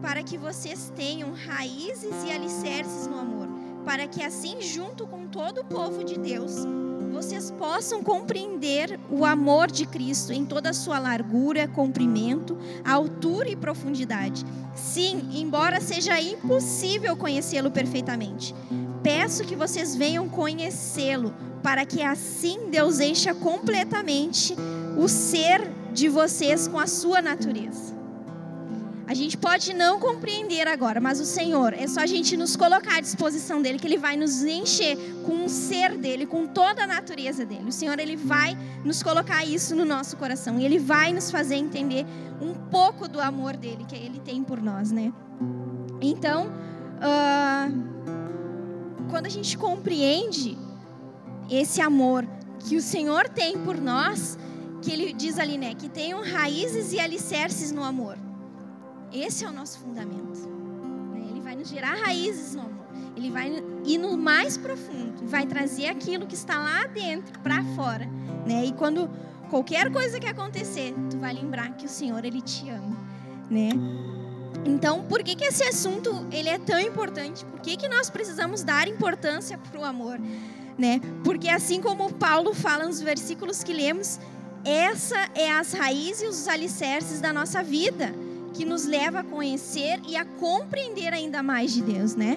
para 0.00 0.22
que 0.22 0.38
vocês 0.38 0.92
tenham 0.94 1.32
raízes 1.32 2.14
e 2.26 2.30
alicerces 2.30 3.06
no 3.06 3.18
amor, 3.18 3.48
para 3.84 4.06
que 4.06 4.22
assim, 4.22 4.60
junto 4.60 5.06
com 5.06 5.26
todo 5.26 5.62
o 5.62 5.64
povo 5.64 6.04
de 6.04 6.18
Deus, 6.18 6.66
vocês 7.12 7.50
possam 7.50 8.02
compreender 8.02 8.98
o 9.10 9.24
amor 9.24 9.70
de 9.70 9.86
Cristo 9.86 10.32
em 10.32 10.44
toda 10.44 10.70
a 10.70 10.74
sua 10.74 10.98
largura, 10.98 11.66
comprimento, 11.66 12.56
altura 12.84 13.48
e 13.48 13.56
profundidade. 13.56 14.44
Sim, 14.74 15.28
embora 15.32 15.80
seja 15.80 16.20
impossível 16.20 17.16
conhecê-lo 17.16 17.70
perfeitamente, 17.70 18.54
peço 19.02 19.44
que 19.44 19.56
vocês 19.56 19.96
venham 19.96 20.28
conhecê-lo, 20.28 21.34
para 21.62 21.84
que 21.84 22.02
assim 22.02 22.70
Deus 22.70 23.00
encha 23.00 23.34
completamente 23.34 24.54
o 24.96 25.08
ser 25.08 25.68
de 25.92 26.08
vocês 26.08 26.68
com 26.68 26.78
a 26.78 26.86
sua 26.86 27.20
natureza. 27.20 27.97
A 29.08 29.14
gente 29.14 29.38
pode 29.38 29.72
não 29.72 29.98
compreender 29.98 30.68
agora, 30.68 31.00
mas 31.00 31.18
o 31.18 31.24
Senhor, 31.24 31.72
é 31.72 31.86
só 31.86 32.00
a 32.00 32.06
gente 32.06 32.36
nos 32.36 32.54
colocar 32.56 32.98
à 32.98 33.00
disposição 33.00 33.62
dele, 33.62 33.78
que 33.78 33.86
ele 33.86 33.96
vai 33.96 34.18
nos 34.18 34.44
encher 34.44 34.98
com 35.24 35.46
o 35.46 35.48
ser 35.48 35.96
dele, 35.96 36.26
com 36.26 36.46
toda 36.46 36.84
a 36.84 36.86
natureza 36.86 37.46
dele. 37.46 37.70
O 37.70 37.72
Senhor, 37.72 37.98
ele 37.98 38.16
vai 38.16 38.54
nos 38.84 39.02
colocar 39.02 39.46
isso 39.46 39.74
no 39.74 39.86
nosso 39.86 40.14
coração 40.18 40.60
e 40.60 40.64
ele 40.66 40.78
vai 40.78 41.14
nos 41.14 41.30
fazer 41.30 41.54
entender 41.54 42.04
um 42.38 42.52
pouco 42.52 43.08
do 43.08 43.18
amor 43.18 43.56
dele 43.56 43.86
que 43.88 43.96
ele 43.96 44.20
tem 44.20 44.44
por 44.44 44.60
nós, 44.60 44.92
né? 44.92 45.10
Então, 46.02 46.48
uh, 46.98 47.72
quando 49.08 49.24
a 49.24 49.30
gente 49.30 49.56
compreende 49.56 50.58
esse 51.48 51.80
amor 51.80 52.28
que 52.58 52.76
o 52.76 52.82
Senhor 52.82 53.26
tem 53.26 53.56
por 53.56 53.80
nós, 53.80 54.38
que 54.82 54.92
ele 54.92 55.14
diz 55.14 55.38
ali, 55.38 55.56
né, 55.56 55.74
que 55.74 55.88
tenham 55.88 56.22
raízes 56.22 56.92
e 56.92 57.00
alicerces 57.00 57.72
no 57.72 57.82
amor. 57.82 58.27
Esse 59.12 59.44
é 59.44 59.48
o 59.48 59.52
nosso 59.52 59.78
fundamento. 59.78 60.48
Né? 61.12 61.26
Ele 61.30 61.40
vai 61.40 61.56
nos 61.56 61.68
gerar 61.68 61.94
raízes 61.94 62.54
no 62.54 62.62
amor. 62.62 62.86
Ele 63.16 63.30
vai 63.30 63.62
ir 63.84 63.98
no 63.98 64.16
mais 64.16 64.56
profundo, 64.56 65.26
vai 65.26 65.44
trazer 65.44 65.86
aquilo 65.86 66.26
que 66.26 66.34
está 66.34 66.58
lá 66.58 66.86
dentro 66.86 67.36
para 67.40 67.64
fora, 67.74 68.06
né? 68.46 68.64
E 68.66 68.72
quando 68.72 69.10
qualquer 69.50 69.90
coisa 69.90 70.20
que 70.20 70.26
acontecer, 70.26 70.94
tu 71.10 71.18
vai 71.18 71.34
lembrar 71.34 71.76
que 71.76 71.84
o 71.84 71.88
Senhor 71.88 72.24
ele 72.24 72.40
te 72.40 72.70
ama, 72.70 72.96
né? 73.50 73.70
Então, 74.64 75.02
por 75.04 75.24
que, 75.24 75.34
que 75.34 75.44
esse 75.44 75.64
assunto 75.64 76.26
ele 76.30 76.48
é 76.48 76.58
tão 76.58 76.78
importante? 76.78 77.44
Por 77.44 77.60
que, 77.60 77.76
que 77.76 77.88
nós 77.88 78.08
precisamos 78.08 78.62
dar 78.62 78.86
importância 78.86 79.58
para 79.58 79.80
o 79.80 79.84
amor? 79.84 80.20
Né? 80.76 81.00
Porque 81.24 81.48
assim 81.48 81.80
como 81.80 82.12
Paulo 82.12 82.54
fala 82.54 82.86
nos 82.86 83.00
versículos 83.00 83.64
que 83.64 83.72
lemos, 83.72 84.20
essa 84.64 85.28
é 85.34 85.50
as 85.50 85.72
raízes 85.72 86.22
e 86.22 86.26
os 86.26 86.46
alicerces 86.46 87.20
da 87.20 87.32
nossa 87.32 87.62
vida 87.64 88.14
que 88.58 88.64
nos 88.64 88.86
leva 88.86 89.20
a 89.20 89.22
conhecer 89.22 90.00
e 90.04 90.16
a 90.16 90.24
compreender 90.24 91.14
ainda 91.14 91.44
mais 91.44 91.72
de 91.72 91.80
Deus, 91.80 92.16
né? 92.16 92.36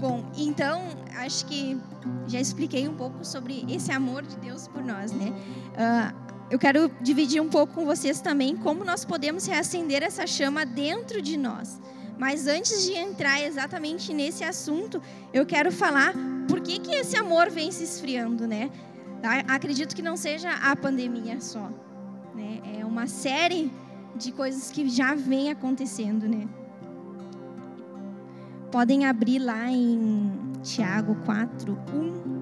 Bom, 0.00 0.28
então 0.36 0.82
acho 1.18 1.46
que 1.46 1.80
já 2.26 2.40
expliquei 2.40 2.88
um 2.88 2.96
pouco 2.96 3.24
sobre 3.24 3.64
esse 3.72 3.92
amor 3.92 4.22
de 4.22 4.36
Deus 4.38 4.66
por 4.66 4.82
nós, 4.82 5.12
né? 5.12 5.30
Uh, 5.30 6.26
eu 6.50 6.58
quero 6.58 6.90
dividir 7.00 7.40
um 7.40 7.48
pouco 7.48 7.72
com 7.72 7.86
vocês 7.86 8.20
também 8.20 8.56
como 8.56 8.84
nós 8.84 9.04
podemos 9.04 9.46
reacender 9.46 10.02
essa 10.02 10.26
chama 10.26 10.66
dentro 10.66 11.22
de 11.22 11.36
nós. 11.36 11.80
Mas 12.18 12.48
antes 12.48 12.84
de 12.84 12.94
entrar 12.94 13.40
exatamente 13.40 14.12
nesse 14.12 14.42
assunto, 14.42 15.00
eu 15.32 15.46
quero 15.46 15.70
falar 15.70 16.14
por 16.48 16.60
que, 16.60 16.78
que 16.78 16.94
esse 16.94 17.16
amor 17.16 17.50
vem 17.50 17.70
se 17.70 17.84
esfriando, 17.84 18.46
né? 18.46 18.70
Acredito 19.48 19.94
que 19.94 20.02
não 20.02 20.16
seja 20.16 20.50
a 20.50 20.76
pandemia 20.76 21.40
só, 21.40 21.70
né? 22.34 22.60
É 22.78 22.84
uma 22.84 23.06
série 23.06 23.70
de 24.14 24.32
coisas 24.32 24.70
que 24.70 24.88
já 24.88 25.14
vem 25.14 25.50
acontecendo, 25.50 26.28
né? 26.28 26.46
Podem 28.70 29.06
abrir 29.06 29.38
lá 29.38 29.70
em 29.70 30.30
Tiago 30.62 31.16
4, 31.24 31.78
1 31.92 32.35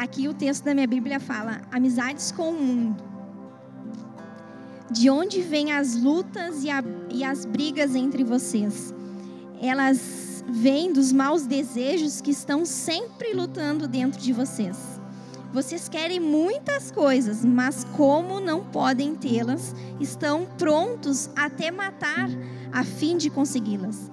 aqui 0.00 0.26
o 0.26 0.34
texto 0.34 0.64
da 0.64 0.74
minha 0.74 0.86
Bíblia 0.86 1.20
fala: 1.20 1.60
amizades 1.70 2.32
com 2.32 2.50
o 2.50 2.52
mundo. 2.52 3.04
De 4.90 5.08
onde 5.08 5.40
vêm 5.42 5.72
as 5.72 5.94
lutas 5.94 6.64
e, 6.64 6.70
a, 6.70 6.82
e 7.10 7.22
as 7.22 7.44
brigas 7.44 7.94
entre 7.94 8.24
vocês? 8.24 8.92
Elas 9.60 10.42
vêm 10.48 10.92
dos 10.92 11.12
maus 11.12 11.46
desejos 11.46 12.20
que 12.20 12.30
estão 12.30 12.64
sempre 12.64 13.34
lutando 13.34 13.86
dentro 13.86 14.20
de 14.20 14.32
vocês. 14.32 14.76
Vocês 15.52 15.88
querem 15.88 16.18
muitas 16.18 16.90
coisas, 16.90 17.44
mas 17.44 17.84
como 17.96 18.40
não 18.40 18.64
podem 18.64 19.14
tê-las, 19.14 19.74
estão 20.00 20.46
prontos 20.58 21.28
até 21.36 21.70
matar 21.70 22.28
a 22.72 22.84
fim 22.84 23.16
de 23.16 23.28
consegui-las. 23.28 24.10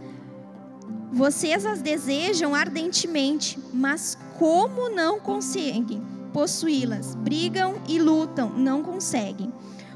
Vocês 1.12 1.65
as 1.65 1.82
desejam 1.82 2.53
ardentemente, 2.53 3.58
mas 3.74 4.17
como 4.38 4.89
não 4.89 5.20
conseguem 5.20 6.01
possuí-las? 6.34 7.15
Brigam 7.15 7.75
e 7.88 8.00
lutam, 8.00 8.50
não 8.50 8.84
conseguem. 8.84 9.51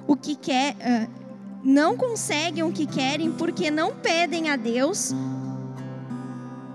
O 0.07 0.15
que 0.15 0.35
quer, 0.35 0.73
uh, 0.73 1.21
não 1.63 1.95
conseguem 1.95 2.63
o 2.63 2.71
que 2.71 2.85
querem 2.85 3.31
porque 3.31 3.69
não 3.69 3.95
pedem 3.95 4.49
a 4.49 4.55
Deus. 4.55 5.13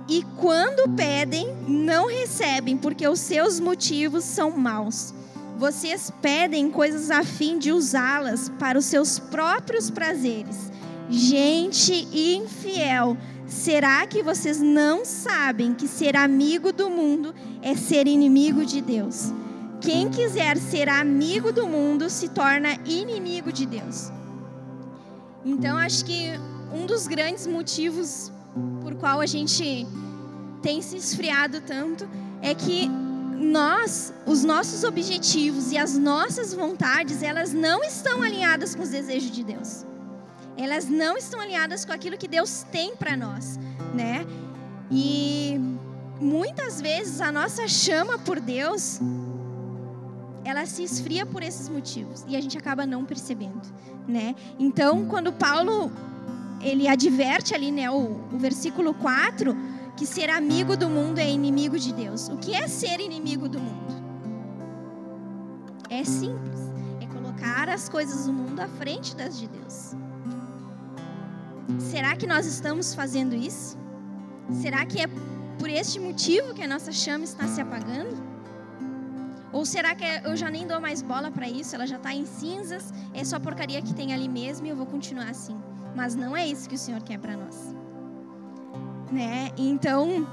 E 0.09 0.23
quando 0.37 0.89
pedem, 0.95 1.53
não 1.67 2.07
recebem 2.07 2.77
porque 2.77 3.07
os 3.09 3.19
seus 3.19 3.59
motivos 3.59 4.23
são 4.23 4.53
maus. 4.53 5.13
Vocês 5.59 6.13
pedem 6.23 6.71
coisas 6.71 7.11
a 7.11 7.25
fim 7.25 7.59
de 7.59 7.73
usá-las 7.73 8.49
para 8.59 8.79
os 8.79 8.85
seus 8.85 9.19
próprios 9.19 9.91
prazeres. 9.91 10.71
Gente 11.09 12.07
infiel 12.13 13.17
Será 13.47 14.05
que 14.07 14.23
vocês 14.23 14.61
não 14.61 15.05
sabem 15.05 15.73
que 15.73 15.87
ser 15.87 16.17
amigo 16.17 16.73
do 16.73 16.91
mundo 16.91 17.33
é 17.63 17.77
ser 17.77 18.09
inimigo 18.09 18.67
de 18.67 18.81
Deus? 18.81 19.33
Quem 19.81 20.11
quiser 20.11 20.57
ser 20.57 20.89
amigo 20.89 21.53
do 21.53 21.67
mundo 21.67 22.11
se 22.11 22.29
torna 22.29 22.75
inimigo 22.85 23.53
de 23.53 23.65
Deus. 23.65 24.11
Então, 25.45 25.79
acho 25.79 26.05
que 26.05 26.33
um 26.73 26.87
dos 26.87 27.07
grandes 27.07 27.47
motivos 27.47 28.33
por 28.83 28.97
qual 28.97 29.21
a 29.21 29.27
gente 29.27 29.87
tem 30.61 30.83
se 30.83 30.97
esfriado 30.97 31.61
tanto 31.61 32.09
é 32.43 32.53
que 32.53 32.89
nós, 33.39 34.13
os 34.27 34.43
nossos 34.43 34.83
objetivos 34.83 35.71
e 35.71 35.79
as 35.79 35.97
nossas 35.97 36.53
vontades, 36.53 37.23
elas 37.23 37.53
não 37.53 37.85
estão 37.85 38.23
alinhadas 38.23 38.75
com 38.75 38.83
os 38.83 38.89
desejos 38.89 39.31
de 39.31 39.45
Deus 39.45 39.87
elas 40.57 40.89
não 40.89 41.17
estão 41.17 41.41
alinhadas 41.41 41.85
com 41.85 41.93
aquilo 41.93 42.17
que 42.17 42.29
Deus 42.29 42.65
tem 42.73 42.97
para 42.97 43.17
nós, 43.17 43.59
né? 43.95 44.27
E 44.91 45.61
muitas 46.21 46.81
vezes 46.81 47.21
a 47.21 47.31
nossa 47.31 47.69
chama 47.69 48.19
por 48.19 48.41
Deus, 48.41 49.01
ela 50.45 50.65
se 50.65 50.83
esfria 50.83 51.27
por 51.27 51.43
esses 51.43 51.69
motivos 51.69 52.25
e 52.27 52.37
a 52.37 52.41
gente 52.41 52.57
acaba 52.57 52.87
não 52.87 53.05
percebendo, 53.05 53.63
né? 54.07 54.35
Então, 54.59 55.07
quando 55.07 55.33
Paulo 55.33 55.91
ele 56.61 56.89
adverte 56.89 57.55
ali, 57.55 57.71
né, 57.71 57.91
o, 57.91 58.21
o 58.33 58.39
versículo 58.39 58.95
4, 58.95 59.55
que 59.97 60.07
ser 60.07 60.31
amigo 60.31 60.77
do 60.77 60.89
mundo 60.89 61.19
é 61.19 61.29
inimigo 61.31 61.79
de 61.79 61.93
Deus. 61.93 62.29
O 62.29 62.37
que 62.37 62.55
é 62.55 62.67
ser 62.67 63.01
inimigo 63.01 63.49
do 63.49 63.59
mundo? 63.59 63.95
É 65.89 66.03
simples, 66.05 66.61
é 67.01 67.07
colocar 67.07 67.69
as 67.69 67.89
coisas 67.89 68.27
do 68.27 68.33
mundo 68.33 68.61
à 68.61 68.69
frente 68.69 69.15
das 69.15 69.39
de 69.39 69.49
Deus. 69.49 69.95
Será 71.79 72.15
que 72.17 72.27
nós 72.27 72.47
estamos 72.47 72.95
fazendo 72.95 73.35
isso? 73.35 73.77
Será 74.63 74.85
que 74.87 75.01
é 75.01 75.07
por 75.59 75.69
este 75.69 75.99
motivo 75.99 76.55
que 76.55 76.63
a 76.63 76.69
nossa 76.69 76.93
chama 76.93 77.25
está 77.25 77.47
se 77.49 77.61
apagando? 77.61 78.25
Ou 79.53 79.65
será 79.65 79.95
que 79.95 80.05
eu 80.25 80.37
já 80.37 80.51
nem 80.51 80.67
dou 80.67 80.81
mais 80.81 81.03
bola 81.03 81.31
para 81.31 81.49
isso? 81.49 81.75
Ela 81.75 81.87
já 81.87 81.97
está 81.97 82.15
em 82.15 82.27
cinzas, 82.27 82.93
é 83.15 83.25
só 83.25 83.41
porcaria 83.41 83.81
que 83.81 83.95
tem 83.95 84.13
ali 84.13 84.29
mesmo 84.29 84.67
e 84.67 84.71
eu 84.71 84.77
vou 84.77 84.87
continuar 84.87 85.29
assim. 85.29 85.57
Mas 85.95 86.15
não 86.15 86.37
é 86.37 86.47
isso 86.47 86.69
que 86.69 86.75
o 86.75 86.79
Senhor 86.79 87.03
quer 87.03 87.19
para 87.19 87.37
nós, 87.37 87.75
né? 89.11 89.51
Então, 89.57 90.29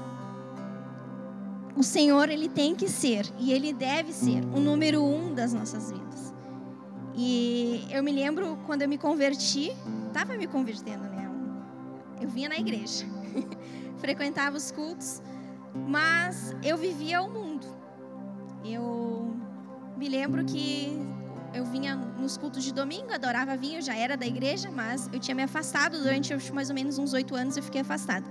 o 1.74 1.82
Senhor 1.82 2.28
ele 2.28 2.48
tem 2.48 2.74
que 2.74 2.88
ser 2.88 3.26
e 3.38 3.50
ele 3.50 3.72
deve 3.72 4.12
ser 4.12 4.44
o 4.54 4.60
número 4.60 5.02
um 5.02 5.34
das 5.34 5.54
nossas 5.54 5.90
vidas. 5.90 6.34
E 7.16 7.86
eu 7.90 8.02
me 8.02 8.12
lembro 8.12 8.58
quando 8.66 8.82
eu 8.82 8.88
me 8.88 8.98
converti, 8.98 9.72
estava 10.08 10.36
me 10.36 10.46
convertendo, 10.46 11.04
né? 11.04 11.13
Eu 12.20 12.28
vinha 12.28 12.48
na 12.48 12.56
igreja, 12.56 13.04
frequentava 13.98 14.56
os 14.56 14.70
cultos, 14.70 15.22
mas 15.74 16.54
eu 16.62 16.76
vivia 16.76 17.22
o 17.22 17.30
mundo. 17.30 17.66
Eu 18.64 19.36
me 19.96 20.08
lembro 20.08 20.44
que 20.44 20.98
eu 21.52 21.64
vinha 21.64 21.94
nos 21.94 22.36
cultos 22.36 22.64
de 22.64 22.72
domingo, 22.72 23.12
adorava 23.12 23.56
vinho, 23.56 23.80
já 23.80 23.94
era 23.94 24.16
da 24.16 24.26
igreja, 24.26 24.70
mas 24.70 25.08
eu 25.12 25.20
tinha 25.20 25.34
me 25.34 25.42
afastado 25.42 25.98
durante 25.98 26.34
mais 26.52 26.68
ou 26.68 26.74
menos 26.74 26.98
uns 26.98 27.12
oito 27.12 27.34
anos, 27.34 27.56
eu 27.56 27.62
fiquei 27.62 27.80
afastada. 27.80 28.26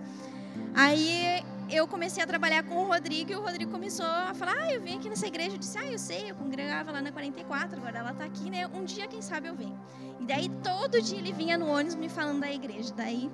Aí 0.75 1.43
eu 1.69 1.87
comecei 1.87 2.23
a 2.23 2.27
trabalhar 2.27 2.63
com 2.63 2.75
o 2.75 2.87
Rodrigo 2.87 3.31
e 3.31 3.35
o 3.35 3.41
Rodrigo 3.41 3.71
começou 3.71 4.05
a 4.05 4.33
falar: 4.33 4.55
Ah, 4.59 4.73
eu 4.73 4.81
vim 4.81 4.97
aqui 4.97 5.09
nessa 5.09 5.27
igreja. 5.27 5.51
Eu 5.51 5.57
disse: 5.57 5.77
Ah, 5.77 5.85
eu 5.85 5.97
sei, 5.99 6.31
eu 6.31 6.35
congregava 6.35 6.91
lá 6.91 7.01
na 7.01 7.11
44, 7.11 7.77
agora 7.77 7.99
ela 7.99 8.11
está 8.11 8.25
aqui, 8.25 8.49
né? 8.49 8.67
Um 8.67 8.83
dia, 8.83 9.07
quem 9.07 9.21
sabe, 9.21 9.47
eu 9.47 9.55
venho. 9.55 9.79
E 10.19 10.25
daí 10.25 10.49
todo 10.63 11.01
dia 11.01 11.17
ele 11.17 11.31
vinha 11.31 11.57
no 11.57 11.67
ônibus 11.67 11.95
me 11.95 12.09
falando 12.09 12.41
da 12.41 12.51
igreja. 12.51 12.93
Daí 12.95 13.31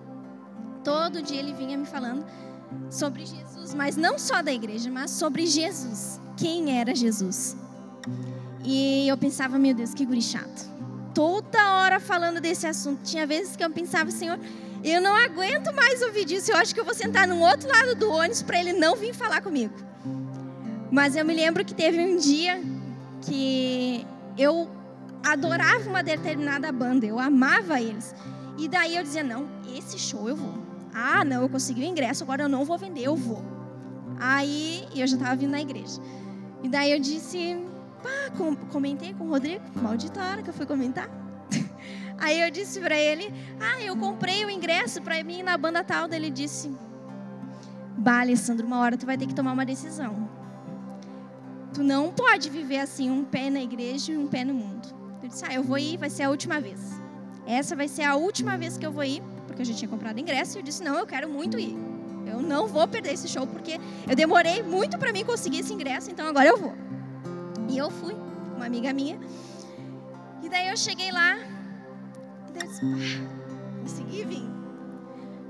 Todo 0.89 1.21
dia 1.21 1.37
ele 1.37 1.53
vinha 1.53 1.77
me 1.77 1.85
falando 1.85 2.25
sobre 2.89 3.23
Jesus, 3.23 3.75
mas 3.75 3.95
não 3.95 4.17
só 4.17 4.41
da 4.41 4.51
igreja, 4.51 4.89
mas 4.89 5.11
sobre 5.11 5.45
Jesus. 5.45 6.19
Quem 6.35 6.79
era 6.79 6.95
Jesus? 6.95 7.55
E 8.63 9.07
eu 9.07 9.15
pensava, 9.15 9.59
meu 9.59 9.75
Deus, 9.75 9.93
que 9.93 10.03
guri 10.03 10.19
chato. 10.19 10.67
Toda 11.13 11.75
hora 11.75 11.99
falando 11.99 12.41
desse 12.41 12.65
assunto. 12.65 13.03
Tinha 13.03 13.27
vezes 13.27 13.55
que 13.55 13.63
eu 13.63 13.69
pensava, 13.69 14.09
Senhor, 14.09 14.39
eu 14.83 14.99
não 14.99 15.15
aguento 15.15 15.71
mais 15.75 16.01
ouvir 16.01 16.25
disso. 16.25 16.51
Eu 16.51 16.57
acho 16.57 16.73
que 16.73 16.79
eu 16.79 16.85
vou 16.85 16.95
sentar 16.95 17.27
no 17.27 17.39
outro 17.39 17.69
lado 17.69 17.93
do 17.93 18.09
ônibus 18.09 18.41
para 18.41 18.59
ele 18.59 18.73
não 18.73 18.95
vir 18.95 19.13
falar 19.13 19.41
comigo. 19.41 19.75
Mas 20.91 21.15
eu 21.15 21.23
me 21.23 21.35
lembro 21.35 21.63
que 21.63 21.75
teve 21.75 21.99
um 21.99 22.17
dia 22.17 22.59
que 23.21 24.07
eu 24.35 24.67
adorava 25.23 25.87
uma 25.87 26.01
determinada 26.01 26.71
banda, 26.71 27.05
eu 27.05 27.19
amava 27.19 27.79
eles. 27.79 28.15
E 28.57 28.67
daí 28.67 28.95
eu 28.95 29.03
dizia: 29.03 29.23
não, 29.23 29.47
esse 29.77 29.99
show 29.99 30.27
eu 30.27 30.35
vou. 30.35 30.68
Ah, 30.93 31.23
não, 31.23 31.41
eu 31.41 31.49
consegui 31.49 31.81
o 31.81 31.85
ingresso, 31.85 32.23
agora 32.23 32.43
eu 32.43 32.49
não 32.49 32.65
vou 32.65 32.77
vender, 32.77 33.03
eu 33.03 33.15
vou. 33.15 33.43
Aí 34.19 34.87
eu 34.95 35.07
já 35.07 35.15
estava 35.15 35.35
vindo 35.35 35.51
na 35.51 35.61
igreja. 35.61 36.01
E 36.63 36.67
daí 36.67 36.91
eu 36.91 36.99
disse, 36.99 37.57
pá, 38.03 38.31
com, 38.37 38.55
comentei 38.55 39.13
com 39.13 39.25
o 39.25 39.29
Rodrigo, 39.29 39.63
maldita 39.75 40.21
hora 40.21 40.43
que 40.43 40.49
eu 40.49 40.53
fui 40.53 40.65
comentar. 40.65 41.09
Aí 42.19 42.41
eu 42.41 42.51
disse 42.51 42.81
para 42.81 42.97
ele, 42.97 43.33
ah, 43.61 43.81
eu 43.81 43.95
comprei 43.95 44.43
o 44.43 44.49
ingresso 44.49 45.01
para 45.01 45.23
mim 45.23 45.41
na 45.41 45.57
banda 45.57 45.81
tal. 45.85 46.05
Daí 46.05 46.19
ele 46.19 46.29
disse, 46.29 46.69
bah, 47.97 48.19
Alessandro, 48.19 48.67
uma 48.67 48.79
hora 48.79 48.97
tu 48.97 49.05
vai 49.05 49.17
ter 49.17 49.25
que 49.25 49.33
tomar 49.33 49.53
uma 49.53 49.65
decisão. 49.65 50.27
Tu 51.73 51.83
não 51.83 52.11
pode 52.11 52.49
viver 52.49 52.79
assim, 52.79 53.09
um 53.09 53.23
pé 53.23 53.49
na 53.49 53.61
igreja 53.61 54.11
e 54.11 54.17
um 54.17 54.27
pé 54.27 54.43
no 54.43 54.53
mundo. 54.53 54.87
Eu 55.21 55.29
disse: 55.29 55.45
Ah, 55.45 55.53
eu 55.53 55.63
vou 55.63 55.77
ir, 55.77 55.97
vai 55.97 56.09
ser 56.09 56.23
a 56.23 56.29
última 56.29 56.59
vez. 56.59 56.79
Essa 57.45 57.75
vai 57.75 57.87
ser 57.87 58.03
a 58.03 58.15
última 58.15 58.57
vez 58.57 58.77
que 58.77 58.85
eu 58.85 58.91
vou 58.91 59.03
ir, 59.03 59.21
porque 59.49 59.63
eu 59.63 59.65
já 59.65 59.73
tinha 59.73 59.89
comprado 59.89 60.19
ingresso. 60.19 60.57
E 60.57 60.59
eu 60.59 60.63
disse: 60.63 60.83
Não, 60.83 60.97
eu 60.97 61.05
quero 61.05 61.27
muito 61.27 61.59
ir. 61.59 61.75
Eu 62.25 62.41
não 62.41 62.67
vou 62.67 62.87
perder 62.87 63.13
esse 63.13 63.27
show, 63.27 63.47
porque 63.47 63.79
eu 64.07 64.15
demorei 64.15 64.61
muito 64.61 64.97
para 64.97 65.11
mim 65.11 65.25
conseguir 65.25 65.59
esse 65.59 65.73
ingresso, 65.73 66.11
então 66.11 66.27
agora 66.27 66.47
eu 66.47 66.57
vou. 66.57 66.73
E 67.67 67.77
eu 67.77 67.89
fui, 67.89 68.15
uma 68.55 68.65
amiga 68.65 68.93
minha. 68.93 69.19
E 70.43 70.49
daí 70.49 70.69
eu 70.69 70.77
cheguei 70.77 71.11
lá, 71.11 71.37
e 71.37 72.51
daí 72.53 72.63
eu 72.63 72.67
disse: 72.67 72.81
ah, 72.85 73.81
consegui 73.81 74.23
vir. 74.23 74.47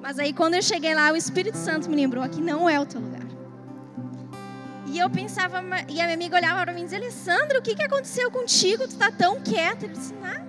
Mas 0.01 0.18
aí 0.18 0.34
quando 0.34 0.53
eu 0.53 0.62
cheguei 0.62 0.96
lá, 0.96 1.12
o 1.12 1.18
Espírito 1.18 1.58
Santo 1.58 1.89
me 1.89 1.96
lembrou: 1.96 2.24
aqui 2.24 2.41
não 2.41 2.70
é 2.70 2.79
o 2.79 2.86
teu 2.86 3.01
lugar. 3.01 3.27
E 4.88 4.98
eu 4.98 5.08
pensava, 5.10 5.62
e 5.88 6.01
a 6.01 6.03
minha 6.06 6.15
amiga 6.15 6.36
olhava 6.38 6.63
para 6.63 6.74
mim 6.74 6.82
e 6.82 6.84
dizia: 6.86 7.00
Alessandra, 7.00 7.60
o 7.60 7.62
que, 7.62 7.75
que 7.75 7.84
aconteceu 7.84 8.32
contigo? 8.32 8.88
Tu 8.88 8.96
tá 8.96 9.12
tão 9.12 9.39
quieta. 9.41 9.86
Eu 9.86 9.89
disse: 9.89 10.13
nada. 10.15 10.48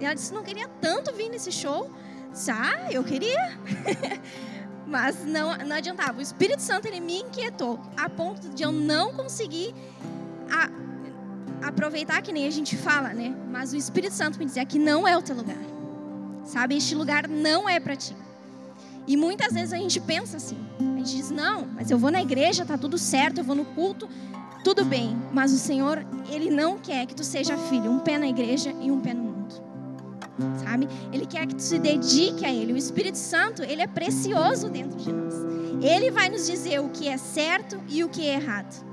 E 0.00 0.04
ela 0.04 0.14
disse: 0.14 0.32
não 0.32 0.42
queria 0.42 0.68
tanto 0.80 1.12
vir 1.12 1.28
nesse 1.28 1.50
show. 1.50 1.90
Ah, 2.50 2.92
eu 2.92 3.02
queria. 3.04 3.58
Mas 4.86 5.24
não, 5.24 5.56
não 5.58 5.76
adiantava. 5.76 6.18
O 6.18 6.22
Espírito 6.22 6.62
Santo 6.62 6.86
ele 6.86 7.00
me 7.00 7.20
inquietou 7.20 7.78
a 7.96 8.08
ponto 8.08 8.48
de 8.48 8.62
eu 8.62 8.72
não 8.72 9.12
conseguir 9.12 9.74
a, 10.50 11.68
aproveitar 11.68 12.22
que 12.22 12.32
nem 12.32 12.46
a 12.46 12.50
gente 12.50 12.76
fala, 12.76 13.12
né? 13.12 13.34
Mas 13.50 13.72
o 13.72 13.76
Espírito 13.76 14.14
Santo 14.14 14.38
me 14.38 14.46
dizia 14.46 14.64
que 14.64 14.78
não 14.78 15.06
é 15.06 15.16
o 15.16 15.22
teu 15.22 15.36
lugar. 15.36 15.58
Sabe? 16.44 16.76
Este 16.76 16.94
lugar 16.94 17.28
não 17.28 17.68
é 17.68 17.78
para 17.78 17.94
ti. 17.96 18.16
E 19.06 19.16
muitas 19.16 19.52
vezes 19.52 19.72
a 19.72 19.76
gente 19.76 20.00
pensa 20.00 20.38
assim. 20.38 20.58
A 20.80 20.98
gente 20.98 21.16
diz: 21.16 21.30
"Não, 21.30 21.66
mas 21.74 21.90
eu 21.90 21.98
vou 21.98 22.10
na 22.10 22.22
igreja, 22.22 22.64
tá 22.64 22.78
tudo 22.78 22.96
certo, 22.96 23.38
eu 23.38 23.44
vou 23.44 23.54
no 23.54 23.64
culto, 23.64 24.08
tudo 24.64 24.84
bem". 24.84 25.16
Mas 25.32 25.52
o 25.52 25.58
Senhor, 25.58 26.06
ele 26.30 26.50
não 26.50 26.78
quer 26.78 27.06
que 27.06 27.14
tu 27.14 27.24
seja 27.24 27.56
filho, 27.56 27.90
um 27.90 27.98
pé 27.98 28.18
na 28.18 28.28
igreja 28.28 28.74
e 28.80 28.90
um 28.90 29.00
pé 29.00 29.12
no. 29.12 29.27
Sabe? 30.62 30.88
Ele 31.12 31.26
quer 31.26 31.46
que 31.46 31.54
tu 31.54 31.62
se 31.62 31.78
dedique 31.78 32.44
a 32.44 32.52
ele. 32.52 32.72
O 32.72 32.76
Espírito 32.76 33.18
Santo, 33.18 33.62
ele 33.62 33.82
é 33.82 33.86
precioso 33.86 34.68
dentro 34.68 34.98
de 34.98 35.12
nós. 35.12 35.34
Ele 35.82 36.10
vai 36.10 36.28
nos 36.28 36.46
dizer 36.46 36.80
o 36.80 36.88
que 36.88 37.08
é 37.08 37.16
certo 37.16 37.80
e 37.88 38.02
o 38.02 38.08
que 38.08 38.26
é 38.26 38.34
errado. 38.34 38.86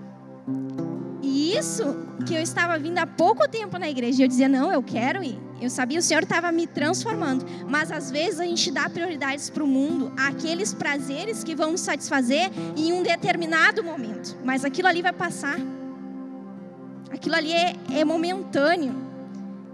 E 1.21 1.55
isso 1.57 1.83
que 2.25 2.33
eu 2.33 2.41
estava 2.41 2.77
vindo 2.77 2.97
há 2.97 3.07
pouco 3.07 3.47
tempo 3.47 3.77
na 3.77 3.89
igreja, 3.89 4.23
eu 4.23 4.27
dizia: 4.27 4.47
"Não, 4.47 4.71
eu 4.71 4.81
quero 4.83 5.23
ir". 5.23 5.39
Eu 5.61 5.69
sabia 5.69 5.99
o 5.99 6.01
Senhor 6.01 6.23
estava 6.23 6.51
me 6.51 6.67
transformando, 6.67 7.45
mas 7.67 7.91
às 7.91 8.11
vezes 8.11 8.39
a 8.39 8.43
gente 8.43 8.69
dá 8.71 8.89
prioridades 8.89 9.49
para 9.49 9.63
o 9.63 9.67
mundo, 9.67 10.11
aqueles 10.17 10.73
prazeres 10.73 11.43
que 11.43 11.55
vão 11.55 11.71
nos 11.71 11.81
satisfazer 11.81 12.51
em 12.75 12.91
um 12.91 13.01
determinado 13.01 13.83
momento, 13.83 14.37
mas 14.43 14.65
aquilo 14.65 14.87
ali 14.87 15.01
vai 15.01 15.13
passar. 15.13 15.57
Aquilo 17.09 17.35
ali 17.35 17.53
é, 17.53 17.73
é 17.93 18.03
momentâneo. 18.03 18.93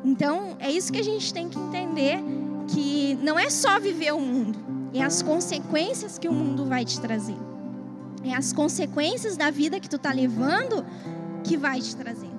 Então, 0.03 0.55
é 0.59 0.71
isso 0.71 0.91
que 0.91 0.99
a 0.99 1.03
gente 1.03 1.33
tem 1.33 1.47
que 1.47 1.59
entender, 1.59 2.19
que 2.67 3.17
não 3.21 3.37
é 3.37 3.49
só 3.49 3.79
viver 3.79 4.13
o 4.13 4.19
mundo, 4.19 4.59
é 4.93 5.01
as 5.01 5.21
consequências 5.21 6.17
que 6.17 6.27
o 6.27 6.33
mundo 6.33 6.65
vai 6.65 6.83
te 6.83 6.99
trazer. 6.99 7.37
É 8.23 8.33
as 8.33 8.53
consequências 8.53 9.35
da 9.35 9.49
vida 9.49 9.79
que 9.79 9.89
tu 9.89 9.95
está 9.95 10.11
levando 10.11 10.85
que 11.43 11.57
vai 11.57 11.81
te 11.81 11.95
trazer. 11.95 12.29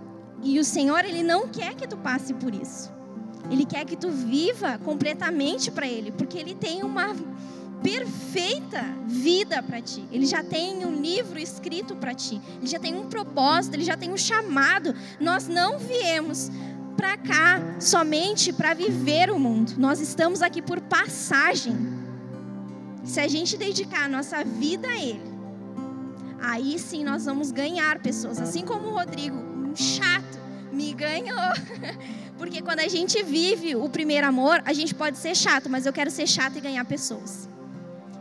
E 0.42 0.58
o 0.58 0.64
Senhor, 0.64 1.04
Ele 1.04 1.22
não 1.22 1.48
quer 1.48 1.74
que 1.74 1.86
tu 1.86 1.96
passe 1.96 2.34
por 2.34 2.54
isso. 2.54 2.90
Ele 3.50 3.64
quer 3.64 3.84
que 3.84 3.96
tu 3.96 4.10
viva 4.10 4.78
completamente 4.78 5.70
para 5.70 5.86
Ele, 5.86 6.10
porque 6.12 6.38
Ele 6.38 6.54
tem 6.54 6.82
uma 6.82 7.14
perfeita 7.82 8.84
vida 9.06 9.62
para 9.62 9.80
ti. 9.80 10.04
Ele 10.12 10.24
já 10.24 10.42
tem 10.42 10.86
um 10.86 11.00
livro 11.00 11.38
escrito 11.38 11.96
para 11.96 12.14
ti. 12.14 12.40
Ele 12.58 12.66
já 12.66 12.78
tem 12.78 12.94
um 12.94 13.06
propósito, 13.06 13.74
ele 13.74 13.84
já 13.84 13.96
tem 13.96 14.10
um 14.12 14.16
chamado. 14.16 14.94
Nós 15.20 15.48
não 15.48 15.78
viemos 15.78 16.50
para 16.96 17.16
cá 17.16 17.60
somente 17.80 18.52
para 18.52 18.74
viver 18.74 19.30
o 19.30 19.38
mundo. 19.38 19.74
Nós 19.78 20.00
estamos 20.00 20.42
aqui 20.42 20.62
por 20.62 20.80
passagem. 20.80 21.76
Se 23.04 23.20
a 23.20 23.28
gente 23.28 23.56
dedicar 23.56 24.04
a 24.04 24.08
nossa 24.08 24.44
vida 24.44 24.88
a 24.88 24.96
Ele, 24.96 25.32
aí 26.40 26.78
sim 26.78 27.04
nós 27.04 27.24
vamos 27.24 27.50
ganhar 27.50 27.98
pessoas. 27.98 28.40
Assim 28.40 28.64
como 28.64 28.88
o 28.88 28.94
Rodrigo, 28.94 29.36
um 29.36 29.74
chato, 29.74 30.38
me 30.72 30.92
ganhou. 30.92 31.38
Porque 32.38 32.62
quando 32.62 32.80
a 32.80 32.88
gente 32.88 33.22
vive 33.22 33.76
o 33.76 33.88
primeiro 33.88 34.26
amor, 34.26 34.62
a 34.64 34.72
gente 34.72 34.94
pode 34.94 35.18
ser 35.18 35.36
chato, 35.36 35.68
mas 35.68 35.86
eu 35.86 35.92
quero 35.92 36.10
ser 36.10 36.26
chata 36.26 36.58
e 36.58 36.60
ganhar 36.60 36.84
pessoas. 36.84 37.48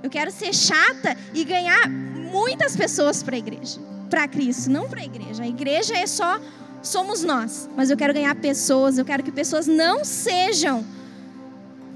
Eu 0.04 0.10
quero 0.10 0.32
ser 0.32 0.54
chata 0.54 1.16
e 1.34 1.44
ganhar 1.44 1.90
muitas 1.90 2.76
pessoas 2.76 3.22
para 3.22 3.36
a 3.36 3.40
igreja, 3.40 3.80
para 4.10 4.28
Cristo, 4.28 4.70
não 4.70 4.90
para 4.90 5.02
a 5.02 5.06
igreja. 5.06 5.44
A 5.44 5.48
igreja 5.48 5.96
é 5.96 6.08
só 6.08 6.40
somos 6.82 7.24
nós, 7.24 7.70
mas 7.76 7.90
eu 7.90 7.98
quero 7.98 8.14
ganhar 8.14 8.34
pessoas, 8.36 8.98
eu 8.98 9.06
quero 9.06 9.24
que 9.24 9.32
pessoas 9.32 9.68
não 9.68 10.04
sejam 10.04 10.86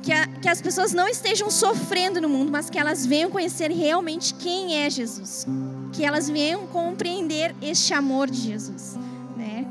que, 0.05 0.11
a, 0.11 0.27
que 0.27 0.47
as 0.47 0.61
pessoas 0.61 0.93
não 0.93 1.07
estejam 1.07 1.49
sofrendo 1.49 2.21
no 2.21 2.29
mundo, 2.29 2.51
mas 2.51 2.69
que 2.69 2.77
elas 2.77 3.05
venham 3.05 3.31
conhecer 3.31 3.71
realmente 3.71 4.35
quem 4.35 4.77
é 4.83 4.89
Jesus, 4.89 5.47
que 5.91 6.05
elas 6.05 6.29
venham 6.29 6.67
compreender 6.67 7.55
este 7.59 7.91
amor 7.91 8.29
de 8.29 8.39
Jesus, 8.39 8.95
né? 9.35 9.65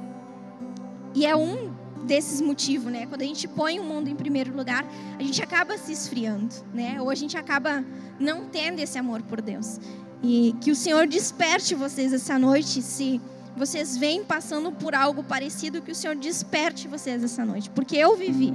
E 1.15 1.25
é 1.25 1.37
um 1.37 1.73
desses 2.05 2.41
motivos, 2.41 2.93
né? 2.93 3.07
Quando 3.07 3.23
a 3.23 3.25
gente 3.25 3.47
põe 3.47 3.79
o 3.79 3.85
mundo 3.85 4.09
em 4.09 4.17
primeiro 4.17 4.55
lugar, 4.55 4.85
a 5.17 5.23
gente 5.23 5.41
acaba 5.41 5.79
se 5.79 5.93
esfriando, 5.93 6.53
né? 6.73 7.01
Ou 7.01 7.11
a 7.11 7.15
gente 7.15 7.37
acaba 7.37 7.85
não 8.19 8.47
tendo 8.47 8.81
esse 8.81 8.99
amor 8.99 9.23
por 9.23 9.41
Deus. 9.41 9.79
E 10.21 10.55
que 10.61 10.73
o 10.73 10.75
Senhor 10.75 11.07
desperte 11.07 11.77
vocês 11.77 12.13
essa 12.13 12.37
noite, 12.39 12.83
se 12.83 13.21
vocês 13.57 13.97
vêm 13.97 14.25
passando 14.25 14.73
por 14.73 14.95
algo 14.95 15.23
parecido, 15.23 15.81
que 15.81 15.93
o 15.93 15.95
Senhor 15.95 16.17
desperte 16.17 16.89
vocês 16.89 17.23
essa 17.23 17.45
noite, 17.45 17.71
porque 17.71 17.97
eu 17.97 18.17
vivi 18.17 18.55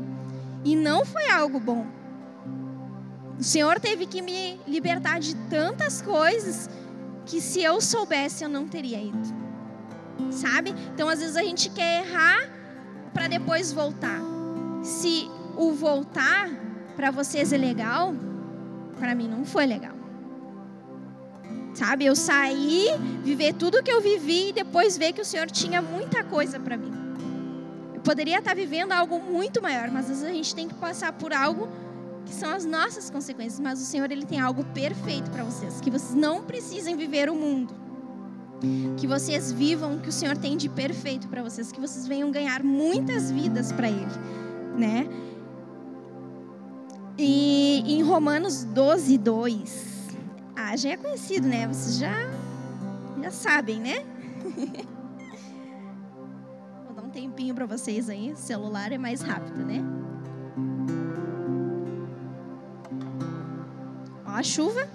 e 0.64 0.76
não 0.76 1.06
foi 1.06 1.30
algo 1.30 1.60
bom. 1.60 1.86
O 3.40 3.44
Senhor 3.44 3.80
teve 3.80 4.06
que 4.06 4.22
me 4.22 4.60
libertar 4.68 5.20
de 5.20 5.36
tantas 5.50 6.02
coisas 6.02 6.70
que 7.26 7.40
se 7.40 7.64
eu 7.64 7.80
soubesse 7.80 8.44
eu 8.44 8.50
não 8.50 8.68
teria 8.68 9.02
ido. 9.02 9.40
Sabe? 10.32 10.76
Então 10.94 11.08
às 11.08 11.20
vezes 11.20 11.38
a 11.38 11.44
gente 11.44 11.70
quer 11.70 12.06
errar 12.06 12.50
para 13.14 13.28
depois 13.28 13.72
voltar. 13.72 14.20
Se 14.84 15.30
o 15.56 15.72
voltar 15.72 16.50
para 16.96 17.12
vocês 17.12 17.54
é 17.54 17.58
legal, 17.58 18.14
para 18.98 19.16
mim 19.16 19.30
não 19.30 19.46
foi 19.46 19.66
legal. 19.66 19.99
Sabe? 21.74 22.06
Eu 22.06 22.16
saí, 22.16 22.88
viver 23.24 23.54
tudo 23.54 23.84
que 23.84 23.92
eu 23.92 24.02
vivi 24.02 24.50
e 24.50 24.54
depois 24.54 24.98
ver 24.98 25.14
que 25.14 25.22
o 25.22 25.26
Senhor 25.26 25.50
tinha 25.50 25.82
muita 25.82 26.24
coisa 26.24 26.60
para 26.60 26.76
mim. 26.76 26.92
Eu 27.94 28.02
poderia 28.02 28.40
estar 28.40 28.56
vivendo 28.56 28.92
algo 28.92 29.20
muito 29.20 29.62
maior, 29.62 29.90
mas 29.92 30.10
às 30.10 30.22
vezes 30.22 30.26
a 30.26 30.34
gente 30.34 30.56
tem 30.56 30.68
que 30.68 30.74
passar 30.76 31.14
por 31.14 31.34
algo 31.34 31.70
que 32.26 32.34
são 32.34 32.52
as 32.52 32.66
nossas 32.66 33.10
consequências, 33.10 33.60
mas 33.60 33.82
o 33.82 33.86
Senhor 33.86 34.12
ele 34.12 34.26
tem 34.26 34.40
algo 34.40 34.64
perfeito 34.66 35.30
para 35.32 35.44
vocês, 35.44 35.82
que 35.82 35.90
vocês 35.90 36.14
não 36.14 36.44
precisem 36.44 36.96
viver 36.96 37.30
o 37.30 37.36
mundo. 37.36 37.74
Que 38.98 39.08
vocês 39.08 39.52
vivam 39.52 39.96
o 39.96 40.00
que 40.00 40.10
o 40.10 40.12
Senhor 40.12 40.38
tem 40.38 40.58
de 40.58 40.70
perfeito 40.70 41.28
para 41.28 41.42
vocês, 41.42 41.72
que 41.72 41.80
vocês 41.80 42.06
venham 42.06 42.30
ganhar 42.30 42.64
muitas 42.64 43.32
vidas 43.32 43.72
para 43.72 43.90
Ele, 43.90 44.06
né? 44.78 45.08
E 47.18 47.84
em 47.86 48.02
Romanos 48.02 48.64
12, 48.64 49.18
2, 49.18 49.99
ah, 50.60 50.76
já 50.76 50.90
é 50.90 50.98
conhecido, 50.98 51.48
né? 51.48 51.66
Vocês 51.68 51.98
já, 51.98 52.14
já 53.24 53.32
sabem, 53.32 53.80
né? 53.80 54.04
Vou 56.86 56.94
dar 56.94 57.04
um 57.04 57.10
tempinho 57.10 57.56
para 57.56 57.66
vocês 57.66 58.10
aí, 58.10 58.34
o 58.34 58.36
celular 58.36 58.92
é 58.92 58.98
mais 58.98 59.22
rápido, 59.22 59.66
né? 59.66 59.82
Ó 64.26 64.32
a 64.32 64.44
chuva. 64.44 64.86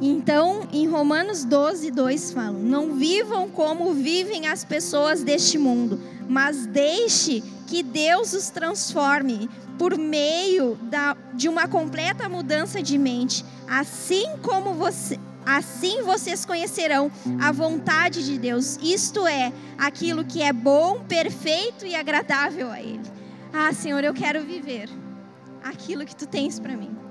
Então, 0.00 0.66
em 0.72 0.88
Romanos 0.88 1.44
12, 1.44 1.92
2 1.92 2.32
falam: 2.32 2.54
Não 2.54 2.96
vivam 2.96 3.48
como 3.48 3.94
vivem 3.94 4.48
as 4.48 4.64
pessoas 4.64 5.22
deste 5.22 5.56
mundo, 5.56 6.00
mas 6.28 6.66
deixe 6.66 7.40
que 7.68 7.84
Deus 7.84 8.32
os 8.32 8.50
transforme 8.50 9.48
por 9.78 9.96
meio 9.98 10.76
da, 10.82 11.16
de 11.34 11.48
uma 11.48 11.66
completa 11.68 12.28
mudança 12.28 12.82
de 12.82 12.98
mente. 12.98 13.44
Assim 13.68 14.36
como 14.42 14.74
você. 14.74 15.18
Assim 15.44 16.02
vocês 16.02 16.44
conhecerão 16.44 17.10
a 17.40 17.50
vontade 17.50 18.24
de 18.24 18.38
Deus, 18.38 18.78
isto 18.80 19.26
é, 19.26 19.52
aquilo 19.76 20.24
que 20.24 20.40
é 20.40 20.52
bom, 20.52 21.00
perfeito 21.00 21.84
e 21.84 21.96
agradável 21.96 22.70
a 22.70 22.80
Ele. 22.80 23.02
Ah, 23.52 23.72
Senhor, 23.72 24.04
eu 24.04 24.14
quero 24.14 24.44
viver 24.44 24.88
aquilo 25.64 26.06
que 26.06 26.14
tu 26.14 26.26
tens 26.26 26.60
para 26.60 26.76
mim 26.76 27.01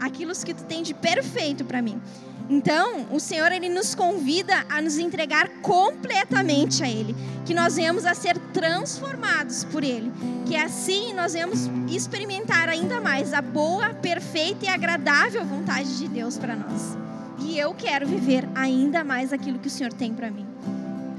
aquilo 0.00 0.32
que 0.34 0.54
tu 0.54 0.64
tem 0.64 0.82
de 0.82 0.94
perfeito 0.94 1.64
para 1.64 1.80
mim. 1.82 2.00
Então, 2.48 3.06
o 3.10 3.18
Senhor 3.18 3.50
ele 3.52 3.70
nos 3.70 3.94
convida 3.94 4.66
a 4.68 4.82
nos 4.82 4.98
entregar 4.98 5.48
completamente 5.62 6.82
a 6.82 6.88
ele, 6.88 7.16
que 7.46 7.54
nós 7.54 7.76
venhamos 7.76 8.04
a 8.04 8.14
ser 8.14 8.36
transformados 8.52 9.64
por 9.64 9.82
ele, 9.82 10.12
que 10.46 10.54
assim 10.54 11.14
nós 11.14 11.32
venhamos 11.32 11.70
experimentar 11.88 12.68
ainda 12.68 13.00
mais 13.00 13.32
a 13.32 13.40
boa, 13.40 13.94
perfeita 13.94 14.66
e 14.66 14.68
agradável 14.68 15.42
vontade 15.44 15.96
de 15.96 16.06
Deus 16.06 16.36
para 16.36 16.54
nós. 16.54 16.96
e 17.38 17.58
eu 17.58 17.74
quero 17.74 18.06
viver 18.06 18.48
ainda 18.54 19.02
mais 19.04 19.32
aquilo 19.32 19.58
que 19.58 19.68
o 19.68 19.70
Senhor 19.70 19.92
tem 19.92 20.14
para 20.14 20.30
mim. 20.30 20.46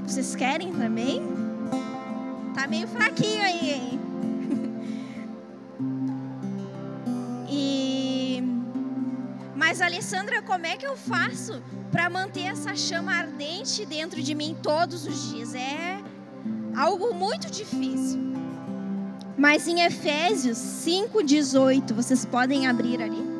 Vocês 0.06 0.34
querem 0.34 0.72
também? 0.72 1.22
Tá 2.54 2.66
meio 2.66 2.86
fraquinho 2.88 3.42
aí, 3.42 3.70
hein? 3.70 4.05
Mas 9.76 9.82
Alessandra, 9.82 10.40
como 10.40 10.64
é 10.64 10.74
que 10.74 10.86
eu 10.86 10.96
faço 10.96 11.62
para 11.92 12.08
manter 12.08 12.44
essa 12.44 12.74
chama 12.74 13.12
ardente 13.12 13.84
dentro 13.84 14.22
de 14.22 14.34
mim 14.34 14.56
todos 14.62 15.06
os 15.06 15.28
dias? 15.28 15.54
É 15.54 15.98
algo 16.74 17.12
muito 17.12 17.50
difícil. 17.50 18.18
Mas 19.36 19.68
em 19.68 19.82
Efésios 19.82 20.56
5:18, 20.56 21.92
vocês 21.92 22.24
podem 22.24 22.66
abrir 22.66 23.02
ali. 23.02 23.35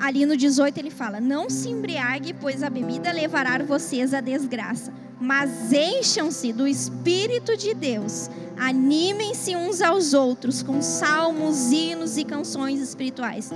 Ali 0.00 0.24
no 0.24 0.36
18 0.36 0.78
ele 0.78 0.90
fala: 0.90 1.20
Não 1.20 1.50
se 1.50 1.68
embriague, 1.68 2.34
pois 2.34 2.62
a 2.62 2.70
bebida 2.70 3.12
levará 3.12 3.62
vocês 3.62 4.14
à 4.14 4.20
desgraça, 4.20 4.92
mas 5.20 5.72
encham-se 5.72 6.52
do 6.52 6.66
Espírito 6.66 7.56
de 7.56 7.74
Deus. 7.74 8.30
Animem-se 8.56 9.56
uns 9.56 9.80
aos 9.80 10.12
outros 10.12 10.62
com 10.62 10.82
salmos, 10.82 11.70
hinos 11.72 12.16
e 12.16 12.24
canções 12.24 12.80
espirituais. 12.80 13.50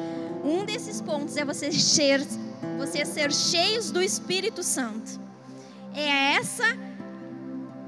Um 0.44 0.64
desses 0.64 1.00
pontos 1.00 1.37
é 1.37 1.44
você 1.44 1.72
ser, 1.72 2.24
você 2.78 3.04
ser 3.04 3.33
cheios 3.33 3.90
do 3.90 4.02
Espírito 4.02 4.62
Santo. 4.62 5.20
É 5.94 6.37
essa 6.37 6.64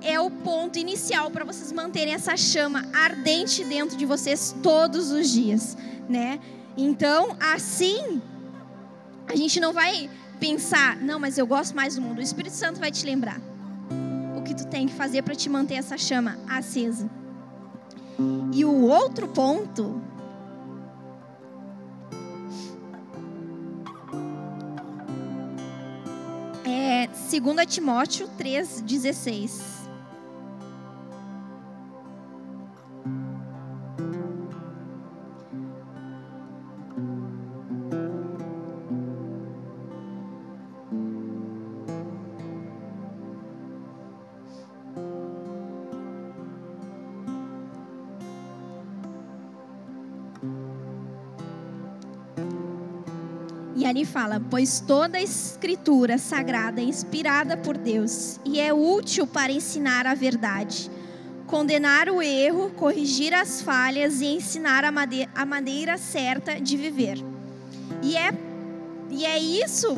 é 0.02 0.20
o 0.20 0.30
ponto 0.30 0.78
inicial 0.78 1.30
para 1.30 1.44
vocês 1.44 1.72
manterem 1.72 2.14
essa 2.14 2.36
chama 2.36 2.84
ardente 2.94 3.64
dentro 3.64 3.96
de 3.96 4.06
vocês 4.06 4.54
todos 4.62 5.10
os 5.10 5.28
dias, 5.30 5.76
né? 6.08 6.38
Então, 6.76 7.36
assim, 7.40 8.22
a 9.36 9.38
gente 9.38 9.60
não 9.60 9.70
vai 9.70 10.08
pensar, 10.40 10.96
não, 10.96 11.20
mas 11.20 11.36
eu 11.36 11.46
gosto 11.46 11.76
mais 11.76 11.96
do 11.96 12.00
mundo. 12.00 12.18
O 12.18 12.22
Espírito 12.22 12.54
Santo 12.54 12.80
vai 12.80 12.90
te 12.90 13.04
lembrar 13.04 13.38
o 14.34 14.40
que 14.40 14.54
tu 14.54 14.66
tem 14.66 14.86
que 14.86 14.94
fazer 14.94 15.20
para 15.20 15.34
te 15.34 15.50
manter 15.50 15.74
essa 15.74 15.98
chama 15.98 16.38
acesa. 16.48 17.08
E 18.54 18.64
o 18.64 18.84
outro 18.84 19.28
ponto 19.28 20.00
é 26.64 27.06
2 27.06 27.66
Timóteo 27.66 28.30
3,16. 28.38 29.75
Fala: 54.16 54.40
Pois 54.48 54.80
toda 54.80 55.18
a 55.18 55.22
escritura 55.22 56.16
sagrada 56.16 56.80
é 56.80 56.84
inspirada 56.84 57.54
por 57.54 57.76
Deus 57.76 58.40
e 58.46 58.58
é 58.58 58.72
útil 58.72 59.26
para 59.26 59.52
ensinar 59.52 60.06
a 60.06 60.14
verdade, 60.14 60.90
condenar 61.46 62.08
o 62.08 62.22
erro, 62.22 62.70
corrigir 62.70 63.34
as 63.34 63.60
falhas 63.60 64.22
e 64.22 64.24
ensinar 64.24 64.86
a, 64.86 64.90
a 65.34 65.44
maneira 65.44 65.98
certa 65.98 66.58
de 66.58 66.78
viver. 66.78 67.18
E 68.02 68.16
é, 68.16 68.32
e 69.10 69.26
é 69.26 69.38
isso 69.38 69.94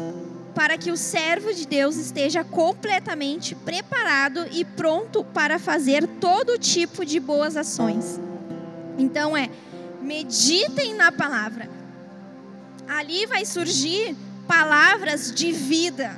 para 0.52 0.76
que 0.76 0.90
o 0.90 0.96
servo 0.96 1.54
de 1.54 1.64
Deus 1.64 1.94
esteja 1.94 2.42
completamente 2.42 3.54
preparado 3.54 4.48
e 4.50 4.64
pronto 4.64 5.22
para 5.22 5.60
fazer 5.60 6.04
todo 6.20 6.58
tipo 6.58 7.04
de 7.04 7.20
boas 7.20 7.56
ações. 7.56 8.20
Então 8.98 9.36
é, 9.36 9.48
meditem 10.02 10.92
na 10.94 11.12
palavra 11.12 11.77
ali 12.88 13.26
vai 13.26 13.44
surgir 13.44 14.16
palavras 14.46 15.32
de 15.32 15.52
vida. 15.52 16.16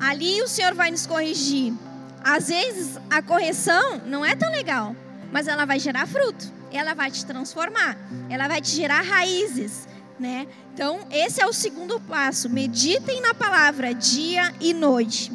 Ali 0.00 0.40
o 0.40 0.48
Senhor 0.48 0.74
vai 0.74 0.90
nos 0.90 1.06
corrigir. 1.06 1.74
Às 2.22 2.48
vezes 2.48 2.98
a 3.10 3.20
correção 3.20 4.00
não 4.06 4.24
é 4.24 4.36
tão 4.36 4.50
legal, 4.50 4.94
mas 5.32 5.48
ela 5.48 5.64
vai 5.64 5.78
gerar 5.78 6.06
fruto. 6.06 6.50
Ela 6.70 6.94
vai 6.94 7.10
te 7.10 7.26
transformar. 7.26 7.98
Ela 8.30 8.48
vai 8.48 8.60
te 8.60 8.70
gerar 8.70 9.02
raízes, 9.02 9.86
né? 10.18 10.46
Então, 10.72 11.00
esse 11.10 11.42
é 11.42 11.46
o 11.46 11.52
segundo 11.52 12.00
passo. 12.00 12.48
Meditem 12.48 13.20
na 13.20 13.34
palavra 13.34 13.92
dia 13.92 14.54
e 14.60 14.72
noite. 14.72 15.30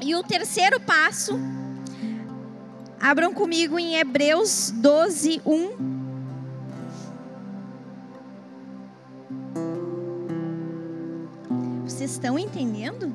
E 0.00 0.14
o 0.14 0.22
terceiro 0.22 0.80
passo, 0.80 1.38
abram 3.00 3.32
comigo 3.32 3.78
em 3.78 3.96
Hebreus 3.96 4.72
12, 4.74 5.42
1 5.44 5.87
estão 12.08 12.38
entendendo? 12.38 13.12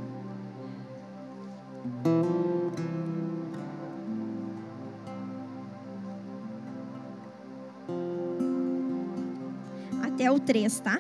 Até 10.02 10.32
o 10.32 10.40
3, 10.40 10.80
tá? 10.80 11.00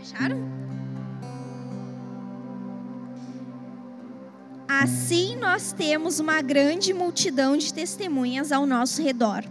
Acharam? 0.00 0.38
Assim 4.68 5.36
nós 5.36 5.72
temos 5.72 6.20
uma 6.20 6.40
grande 6.40 6.94
multidão 6.94 7.56
de 7.56 7.74
testemunhas 7.74 8.52
ao 8.52 8.64
nosso 8.64 9.02
redor. 9.02 9.44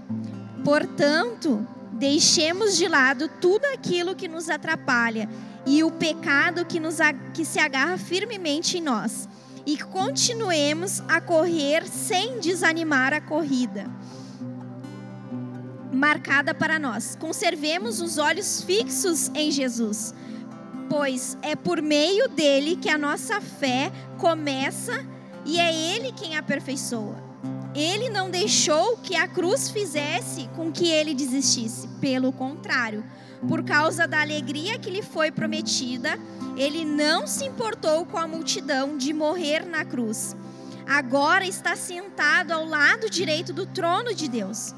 Portanto, 0.63 1.67
deixemos 1.91 2.77
de 2.77 2.87
lado 2.87 3.29
tudo 3.41 3.65
aquilo 3.65 4.15
que 4.15 4.27
nos 4.27 4.49
atrapalha 4.49 5.29
e 5.69 5.83
o 5.83 5.91
pecado 5.91 6.65
que, 6.65 6.79
nos, 6.79 6.97
que 7.31 7.45
se 7.45 7.59
agarra 7.59 7.95
firmemente 7.95 8.79
em 8.79 8.81
nós. 8.81 9.29
E 9.67 9.77
continuemos 9.77 10.99
a 11.07 11.21
correr 11.21 11.87
sem 11.87 12.39
desanimar 12.39 13.13
a 13.13 13.21
corrida 13.21 13.85
marcada 15.91 16.55
para 16.55 16.79
nós. 16.79 17.15
Conservemos 17.19 18.01
os 18.01 18.17
olhos 18.17 18.63
fixos 18.63 19.29
em 19.35 19.51
Jesus, 19.51 20.13
pois 20.89 21.37
é 21.41 21.55
por 21.55 21.81
meio 21.83 22.27
dele 22.29 22.75
que 22.75 22.89
a 22.89 22.97
nossa 22.97 23.39
fé 23.39 23.91
começa 24.17 25.05
e 25.45 25.59
é 25.59 25.71
ele 25.71 26.11
quem 26.13 26.35
aperfeiçoa. 26.35 27.17
Ele 27.75 28.09
não 28.09 28.31
deixou 28.31 28.97
que 28.97 29.15
a 29.15 29.27
cruz 29.27 29.69
fizesse 29.69 30.49
com 30.55 30.71
que 30.71 30.89
ele 30.89 31.13
desistisse, 31.13 31.87
pelo 31.99 32.31
contrário 32.31 33.03
por 33.47 33.63
causa 33.63 34.07
da 34.07 34.21
alegria 34.21 34.77
que 34.77 34.89
lhe 34.89 35.01
foi 35.01 35.31
prometida, 35.31 36.19
ele 36.57 36.83
não 36.83 37.25
se 37.25 37.45
importou 37.45 38.05
com 38.05 38.17
a 38.17 38.27
multidão 38.27 38.97
de 38.97 39.13
morrer 39.13 39.65
na 39.65 39.85
cruz. 39.85 40.35
Agora 40.85 41.45
está 41.45 41.75
sentado 41.75 42.51
ao 42.51 42.65
lado 42.65 43.09
direito 43.09 43.53
do 43.53 43.65
trono 43.65 44.13
de 44.13 44.27
Deus. 44.27 44.73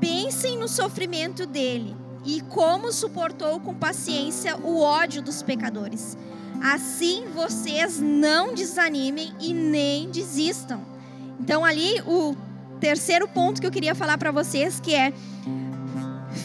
Pensem 0.00 0.58
no 0.58 0.66
sofrimento 0.66 1.46
dele 1.46 1.94
e 2.24 2.40
como 2.40 2.92
suportou 2.92 3.60
com 3.60 3.74
paciência 3.74 4.56
o 4.56 4.80
ódio 4.80 5.22
dos 5.22 5.42
pecadores. 5.42 6.16
Assim 6.62 7.26
vocês 7.34 8.00
não 8.00 8.54
desanimem 8.54 9.32
e 9.38 9.52
nem 9.52 10.10
desistam. 10.10 10.80
Então 11.38 11.64
ali 11.64 12.00
o 12.06 12.34
terceiro 12.80 13.28
ponto 13.28 13.60
que 13.60 13.66
eu 13.66 13.70
queria 13.70 13.94
falar 13.94 14.18
para 14.18 14.32
vocês 14.32 14.80
que 14.80 14.94
é 14.94 15.12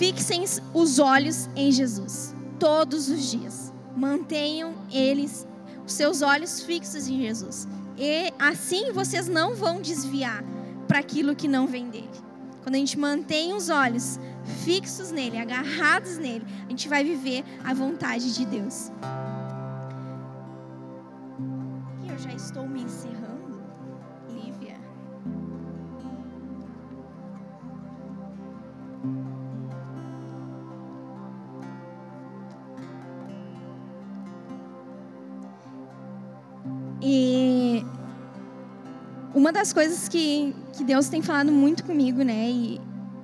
Fixem 0.01 0.43
os 0.73 0.97
olhos 0.97 1.47
em 1.55 1.71
Jesus 1.71 2.33
todos 2.59 3.07
os 3.07 3.29
dias. 3.29 3.71
Mantenham 3.95 4.73
eles, 4.91 5.47
os 5.85 5.93
seus 5.93 6.23
olhos 6.23 6.59
fixos 6.59 7.07
em 7.07 7.21
Jesus. 7.21 7.67
E 7.95 8.33
assim 8.39 8.91
vocês 8.93 9.27
não 9.27 9.53
vão 9.53 9.79
desviar 9.79 10.43
para 10.87 10.97
aquilo 10.97 11.35
que 11.35 11.47
não 11.47 11.67
vem 11.67 11.87
dele. 11.91 12.09
Quando 12.63 12.73
a 12.73 12.77
gente 12.79 12.97
mantém 12.97 13.53
os 13.53 13.69
olhos 13.69 14.19
fixos 14.63 15.11
nele, 15.11 15.37
agarrados 15.37 16.17
nele, 16.17 16.47
a 16.65 16.69
gente 16.71 16.89
vai 16.89 17.03
viver 17.03 17.43
a 17.63 17.71
vontade 17.71 18.33
de 18.33 18.43
Deus. 18.43 18.91
Eu 22.09 22.17
já 22.17 22.33
estou 22.33 22.67
me 22.67 22.81
encerrando. 22.81 23.20
Uma 39.33 39.51
das 39.51 39.71
coisas 39.71 40.07
que, 40.07 40.55
que 40.73 40.83
Deus 40.83 41.07
tem 41.07 41.21
falado 41.21 41.51
muito 41.51 41.83
comigo, 41.83 42.23
né? 42.23 42.49
E, 42.49 42.81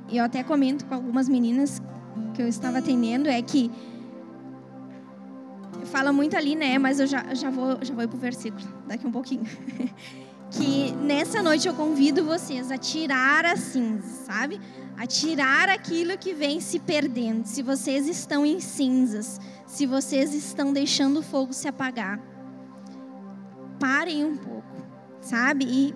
eu 0.09 0.23
até 0.23 0.41
comento 0.41 0.85
com 0.85 0.95
algumas 0.95 1.27
meninas 1.27 1.81
que 2.33 2.41
eu 2.41 2.47
estava 2.47 2.77
atendendo, 2.77 3.27
é 3.27 3.41
que 3.41 3.69
fala 5.83 6.13
muito 6.13 6.37
ali, 6.37 6.55
né? 6.55 6.77
Mas 6.77 6.99
eu 6.99 7.07
já, 7.07 7.33
já 7.33 7.49
vou 7.49 7.77
já 7.81 7.93
vou 7.93 8.03
ir 8.03 8.07
pro 8.07 8.17
versículo 8.17 8.65
daqui 8.87 9.05
um 9.05 9.11
pouquinho. 9.11 9.43
que 10.49 10.91
nessa 10.93 11.43
noite 11.43 11.67
eu 11.67 11.73
convido 11.73 12.23
vocês 12.23 12.71
a 12.71 12.77
tirar 12.77 13.45
as 13.45 13.59
cinzas, 13.59 14.25
sabe? 14.25 14.61
A 14.97 15.05
tirar 15.05 15.69
aquilo 15.69 16.17
que 16.17 16.33
vem 16.33 16.61
se 16.61 16.79
perdendo. 16.79 17.45
Se 17.45 17.61
vocês 17.61 18.07
estão 18.07 18.45
em 18.45 18.59
cinzas, 18.59 19.39
se 19.65 19.85
vocês 19.85 20.33
estão 20.33 20.71
deixando 20.71 21.19
o 21.19 21.23
fogo 21.23 21.51
se 21.53 21.67
apagar, 21.67 22.19
parem 23.79 24.25
um 24.25 24.37
pouco, 24.37 24.56
sabe? 25.27 25.65
E 25.65 25.95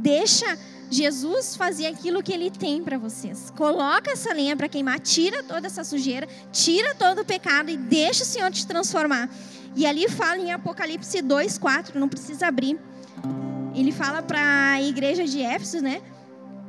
deixa 0.00 0.58
Jesus 0.90 1.56
fazer 1.56 1.86
aquilo 1.86 2.22
que 2.22 2.32
ele 2.32 2.50
tem 2.50 2.82
para 2.82 2.98
vocês. 2.98 3.50
Coloca 3.56 4.10
essa 4.10 4.32
lenha 4.34 4.54
para 4.54 4.68
queimar, 4.68 5.00
tira 5.00 5.42
toda 5.42 5.66
essa 5.66 5.82
sujeira, 5.84 6.28
tira 6.52 6.94
todo 6.94 7.22
o 7.22 7.24
pecado 7.24 7.70
e 7.70 7.76
deixa 7.76 8.22
o 8.22 8.26
Senhor 8.26 8.50
te 8.50 8.66
transformar. 8.66 9.30
E 9.74 9.86
ali 9.86 10.08
fala 10.08 10.36
em 10.36 10.52
Apocalipse 10.52 11.22
2, 11.22 11.56
4, 11.56 11.98
não 11.98 12.08
precisa 12.08 12.46
abrir. 12.46 12.78
Ele 13.74 13.90
fala 13.90 14.20
para 14.22 14.72
a 14.72 14.82
igreja 14.82 15.24
de 15.24 15.40
Éfeso, 15.40 15.80
né? 15.80 16.02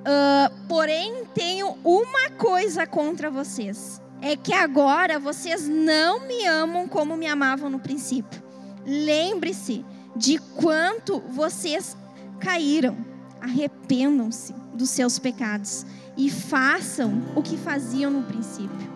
Uh, 0.04 0.67
porém, 0.67 1.26
tenho 1.34 1.78
uma 1.84 2.30
coisa 2.38 2.88
contra 2.88 3.30
vocês: 3.30 4.02
é 4.21 4.38
que 4.38 4.54
agora 4.54 5.19
vocês 5.19 5.67
não 5.67 6.26
me 6.26 6.45
amam 6.45 6.88
como 6.88 7.17
me 7.17 7.28
amavam 7.28 7.69
no 7.69 7.80
princípio. 7.80 8.41
Lembre-se 8.86 9.86
de 10.15 10.38
quanto 10.56 11.19
vocês 11.19 11.97
caíram. 12.43 12.97
Arrependam-se 13.41 14.53
dos 14.73 14.89
seus 14.89 15.19
pecados 15.19 15.86
e 16.15 16.29
façam 16.29 17.23
o 17.36 17.41
que 17.41 17.58
faziam 17.58 18.12
no 18.12 18.23
princípio. 18.23 18.93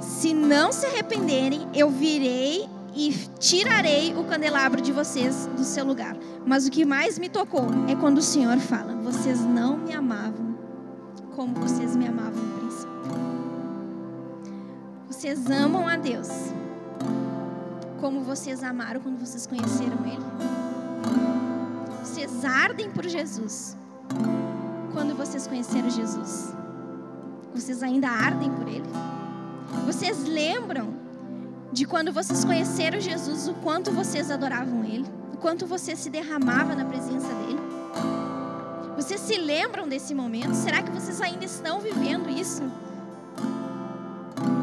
Se 0.00 0.34
não 0.34 0.72
se 0.72 0.86
arrependerem, 0.86 1.68
eu 1.74 1.88
virei 1.90 2.68
e 2.94 3.12
tirarei 3.38 4.14
o 4.14 4.24
candelabro 4.24 4.80
de 4.80 4.92
vocês 4.92 5.48
do 5.56 5.64
seu 5.64 5.84
lugar. 5.84 6.16
Mas 6.44 6.66
o 6.66 6.70
que 6.70 6.84
mais 6.84 7.18
me 7.18 7.28
tocou 7.28 7.66
é 7.88 7.94
quando 7.94 8.18
o 8.18 8.22
Senhor 8.22 8.58
fala: 8.58 8.94
Vocês 8.96 9.40
não 9.40 9.78
me 9.78 9.92
amavam 9.92 10.56
como 11.34 11.54
vocês 11.54 11.94
me 11.94 12.06
amavam 12.06 12.42
no 12.42 12.58
princípio. 12.58 12.96
Vocês 15.08 15.50
amam 15.50 15.86
a 15.86 15.96
Deus 15.96 16.28
como 18.00 18.20
vocês 18.22 18.62
amaram 18.62 19.00
quando 19.00 19.18
vocês 19.18 19.46
conheceram 19.46 19.98
Ele. 20.04 20.65
Vocês 22.36 22.44
ardem 22.44 22.90
por 22.90 23.08
Jesus 23.08 23.74
quando 24.92 25.14
vocês 25.16 25.46
conheceram 25.46 25.88
Jesus. 25.88 26.52
Vocês 27.54 27.82
ainda 27.82 28.10
ardem 28.10 28.50
por 28.50 28.68
Ele. 28.68 28.84
Vocês 29.86 30.22
lembram 30.22 30.94
de 31.72 31.86
quando 31.86 32.12
vocês 32.12 32.44
conheceram 32.44 33.00
Jesus, 33.00 33.48
o 33.48 33.54
quanto 33.54 33.90
vocês 33.90 34.30
adoravam 34.30 34.84
Ele, 34.84 35.06
o 35.32 35.38
quanto 35.38 35.66
você 35.66 35.96
se 35.96 36.10
derramava 36.10 36.74
na 36.74 36.84
presença 36.84 37.26
dEle. 37.26 37.58
Vocês 38.96 39.20
se 39.22 39.38
lembram 39.38 39.88
desse 39.88 40.14
momento? 40.14 40.52
Será 40.52 40.82
que 40.82 40.90
vocês 40.90 41.22
ainda 41.22 41.46
estão 41.46 41.80
vivendo 41.80 42.28
isso? 42.28 42.62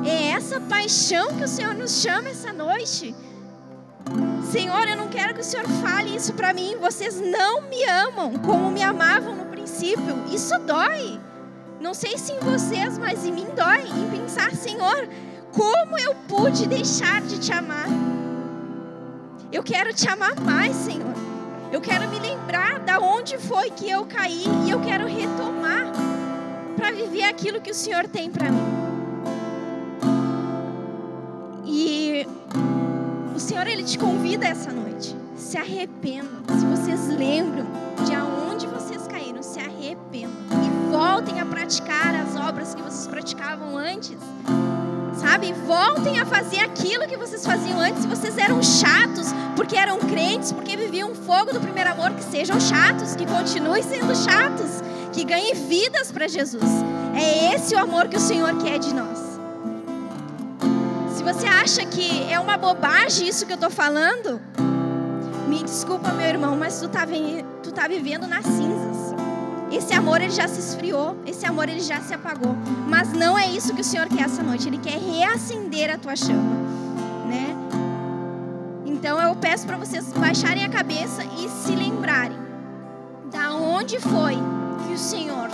É 0.05 0.27
essa 0.29 0.59
paixão 0.61 1.35
que 1.35 1.43
o 1.43 1.47
Senhor 1.47 1.73
nos 1.73 2.03
chama 2.03 2.29
essa 2.29 2.53
noite. 2.53 3.15
Senhor, 4.51 4.87
eu 4.87 4.97
não 4.97 5.07
quero 5.07 5.33
que 5.33 5.41
o 5.41 5.43
Senhor 5.43 5.67
fale 5.81 6.15
isso 6.15 6.33
para 6.33 6.53
mim. 6.53 6.75
Vocês 6.79 7.19
não 7.19 7.61
me 7.61 7.83
amam 7.85 8.33
como 8.39 8.69
me 8.69 8.81
amavam 8.83 9.35
no 9.35 9.45
princípio. 9.45 10.23
Isso 10.31 10.57
dói. 10.59 11.19
Não 11.79 11.93
sei 11.93 12.17
se 12.17 12.31
em 12.31 12.39
vocês, 12.39 12.97
mas 12.97 13.25
em 13.25 13.31
mim 13.31 13.47
dói. 13.55 13.81
Em 13.81 14.19
pensar, 14.19 14.51
Senhor, 14.51 15.07
como 15.51 15.97
eu 15.97 16.15
pude 16.27 16.67
deixar 16.67 17.21
de 17.21 17.39
te 17.39 17.51
amar? 17.51 17.87
Eu 19.51 19.63
quero 19.63 19.93
te 19.93 20.07
amar 20.09 20.35
mais, 20.39 20.75
Senhor. 20.75 21.13
Eu 21.71 21.81
quero 21.81 22.07
me 22.07 22.19
lembrar 22.19 22.79
da 22.79 22.99
onde 22.99 23.37
foi 23.37 23.69
que 23.71 23.89
eu 23.89 24.05
caí 24.05 24.45
e 24.65 24.69
eu 24.69 24.79
quero 24.81 25.07
retomar 25.07 25.91
para 26.75 26.91
viver 26.91 27.23
aquilo 27.23 27.61
que 27.61 27.71
o 27.71 27.75
Senhor 27.75 28.07
tem 28.07 28.29
para 28.29 28.51
mim. 28.51 28.82
Senhor 33.63 33.67
ele 33.67 33.83
te 33.83 33.97
convida 33.97 34.45
essa 34.45 34.71
noite. 34.71 35.15
Se 35.37 35.57
arrependam. 35.57 36.43
Se 36.59 36.65
vocês 36.65 37.07
lembram 37.07 37.65
de 38.05 38.13
aonde 38.13 38.67
vocês 38.67 39.07
caíram, 39.07 39.41
se 39.41 39.57
arrependam 39.59 40.31
e 40.51 40.91
voltem 40.91 41.39
a 41.39 41.45
praticar 41.45 42.13
as 42.13 42.35
obras 42.35 42.75
que 42.75 42.81
vocês 42.81 43.07
praticavam 43.07 43.77
antes 43.77 44.17
sabe? 45.15 45.53
Voltem 45.65 46.19
a 46.19 46.25
fazer 46.25 46.59
aquilo 46.59 47.07
que 47.07 47.15
vocês 47.15 47.45
faziam 47.45 47.79
antes. 47.79 48.01
Se 48.01 48.07
vocês 48.07 48.37
eram 48.37 48.61
chatos 48.61 49.27
porque 49.55 49.77
eram 49.77 49.99
crentes, 49.99 50.51
porque 50.51 50.75
viviam 50.75 51.11
o 51.11 51.15
fogo 51.15 51.53
do 51.53 51.61
primeiro 51.61 51.91
amor, 51.91 52.11
que 52.11 52.23
sejam 52.23 52.59
chatos, 52.59 53.15
que 53.15 53.25
continuem 53.25 53.83
sendo 53.83 54.13
chatos, 54.15 54.81
que 55.13 55.23
ganhem 55.23 55.53
vidas 55.53 56.11
para 56.11 56.27
Jesus. 56.27 56.63
É 57.15 57.55
esse 57.55 57.75
o 57.75 57.79
amor 57.79 58.09
que 58.09 58.17
o 58.17 58.19
Senhor 58.19 58.57
quer 58.57 58.79
de 58.79 58.93
nós. 58.93 59.32
Se 61.23 61.33
você 61.33 61.47
acha 61.47 61.85
que 61.85 62.29
é 62.29 62.37
uma 62.37 62.57
bobagem 62.57 63.29
isso 63.29 63.45
que 63.45 63.53
eu 63.53 63.55
estou 63.55 63.69
falando, 63.69 64.41
me 65.47 65.63
desculpa, 65.63 66.11
meu 66.11 66.27
irmão, 66.27 66.57
mas 66.57 66.81
tu 66.81 66.87
está 66.87 67.07
tá 67.73 67.87
vivendo 67.87 68.27
nas 68.27 68.43
cinzas. 68.45 69.15
Esse 69.71 69.93
amor 69.93 70.19
ele 70.19 70.31
já 70.31 70.49
se 70.49 70.59
esfriou, 70.59 71.15
esse 71.25 71.45
amor 71.45 71.69
ele 71.69 71.79
já 71.79 72.01
se 72.01 72.13
apagou. 72.13 72.53
Mas 72.89 73.13
não 73.13 73.39
é 73.39 73.47
isso 73.47 73.73
que 73.73 73.79
o 73.79 73.83
Senhor 73.85 74.09
quer 74.09 74.23
essa 74.23 74.43
noite. 74.43 74.67
Ele 74.67 74.77
quer 74.77 74.99
reacender 74.99 75.89
a 75.93 75.97
tua 75.97 76.13
chama, 76.13 76.57
né? 77.25 77.55
Então 78.85 79.17
eu 79.17 79.33
peço 79.33 79.65
para 79.65 79.77
vocês 79.77 80.11
baixarem 80.11 80.65
a 80.65 80.69
cabeça 80.69 81.23
e 81.23 81.47
se 81.47 81.73
lembrarem 81.73 82.37
da 83.31 83.53
onde 83.53 83.97
foi 83.97 84.35
que 84.85 84.93
o 84.93 84.99
Senhor 84.99 85.49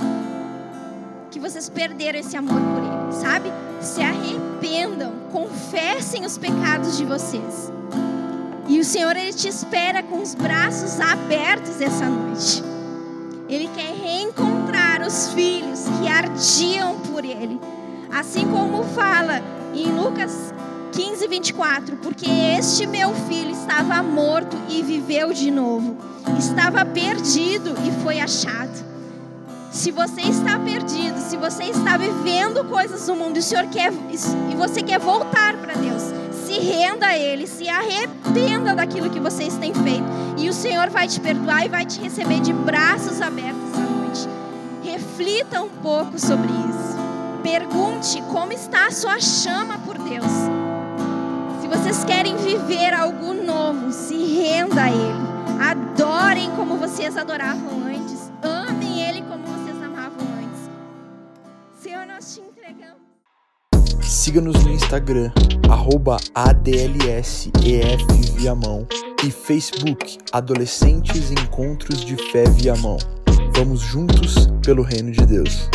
que 1.29 1.39
vocês 1.39 1.69
perderam 1.69 2.19
esse 2.19 2.35
amor 2.35 2.59
por 2.59 2.83
ele, 2.83 3.13
sabe? 3.13 3.51
Se 3.81 4.01
arrependam, 4.01 5.13
confessem 5.31 6.25
os 6.25 6.37
pecados 6.37 6.97
de 6.97 7.05
vocês. 7.05 7.71
E 8.67 8.79
o 8.79 8.83
Senhor 8.83 9.15
ele 9.15 9.33
te 9.33 9.47
espera 9.47 10.03
com 10.03 10.21
os 10.21 10.35
braços 10.35 10.99
abertos 10.99 11.81
essa 11.81 12.05
noite. 12.07 12.63
Ele 13.47 13.67
quer 13.75 13.95
reencontrar 13.95 15.01
os 15.01 15.33
filhos 15.33 15.85
que 15.99 16.07
ardiam 16.07 16.99
por 16.99 17.25
Ele. 17.25 17.59
Assim 18.11 18.47
como 18.47 18.83
fala 18.83 19.41
em 19.73 19.87
Lucas 19.91 20.53
15, 20.91 21.27
24: 21.27 21.97
Porque 21.97 22.29
este 22.29 22.85
meu 22.85 23.13
filho 23.27 23.51
estava 23.51 24.03
morto 24.03 24.55
e 24.69 24.83
viveu 24.83 25.33
de 25.33 25.49
novo, 25.49 25.97
estava 26.37 26.85
perdido 26.85 27.73
e 27.83 28.03
foi 28.03 28.19
achado. 28.19 28.88
Se 29.71 29.91
você 29.91 30.21
está 30.21 30.57
perdido, 30.57 31.19
se 31.19 31.37
você 31.37 31.65
está 31.65 31.95
vivendo 31.95 32.65
coisas 32.65 33.07
no 33.07 33.15
mundo 33.15 33.37
e, 33.37 33.39
o 33.39 33.43
Senhor 33.43 33.67
quer, 33.67 33.93
e 34.51 34.55
você 34.55 34.81
quer 34.81 34.99
voltar 34.99 35.55
para 35.57 35.75
Deus, 35.75 36.01
se 36.43 36.53
renda 36.59 37.05
a 37.05 37.17
Ele, 37.17 37.45
se 37.45 37.69
arrependa 37.69 38.73
daquilo 38.73 39.11
que 39.11 39.19
vocês 39.19 39.55
têm 39.57 39.73
feito. 39.73 40.07
E 40.37 40.49
o 40.49 40.53
Senhor 40.53 40.89
vai 40.89 41.07
te 41.07 41.19
perdoar 41.19 41.65
e 41.65 41.69
vai 41.69 41.85
te 41.85 42.01
receber 42.01 42.39
de 42.39 42.51
braços 42.51 43.21
abertos 43.21 43.61
essa 43.71 43.81
noite. 43.81 44.27
Reflita 44.83 45.61
um 45.61 45.69
pouco 45.69 46.17
sobre 46.17 46.47
isso. 46.47 46.97
Pergunte 47.43 48.23
como 48.23 48.51
está 48.51 48.87
a 48.87 48.91
sua 48.91 49.19
chama 49.19 49.77
por 49.79 49.99
Deus. 49.99 50.25
Se 51.61 51.67
vocês 51.67 52.03
querem 52.03 52.35
viver 52.37 52.93
algo 52.93 53.35
novo, 53.35 53.91
se 53.91 54.15
renda 54.15 54.83
a 54.83 54.89
Ele. 54.89 55.29
Adorem 55.61 56.49
como 56.55 56.75
vocês 56.77 57.15
adoravam 57.15 57.83
antes. 57.85 57.98
Nós 62.19 62.35
te 62.35 62.41
entregamos. 62.41 62.99
Siga-nos 64.01 64.65
no 64.65 64.71
Instagram, 64.71 65.31
arroba 65.69 66.17
ADLSEF 66.35 67.53
e 69.25 69.31
Facebook 69.31 70.17
Adolescentes 70.33 71.31
Encontros 71.31 72.03
de 72.03 72.17
Fé 72.31 72.43
Viamão. 72.49 72.97
Vamos 73.55 73.79
juntos 73.79 74.47
pelo 74.65 74.83
Reino 74.83 75.11
de 75.11 75.25
Deus. 75.25 75.69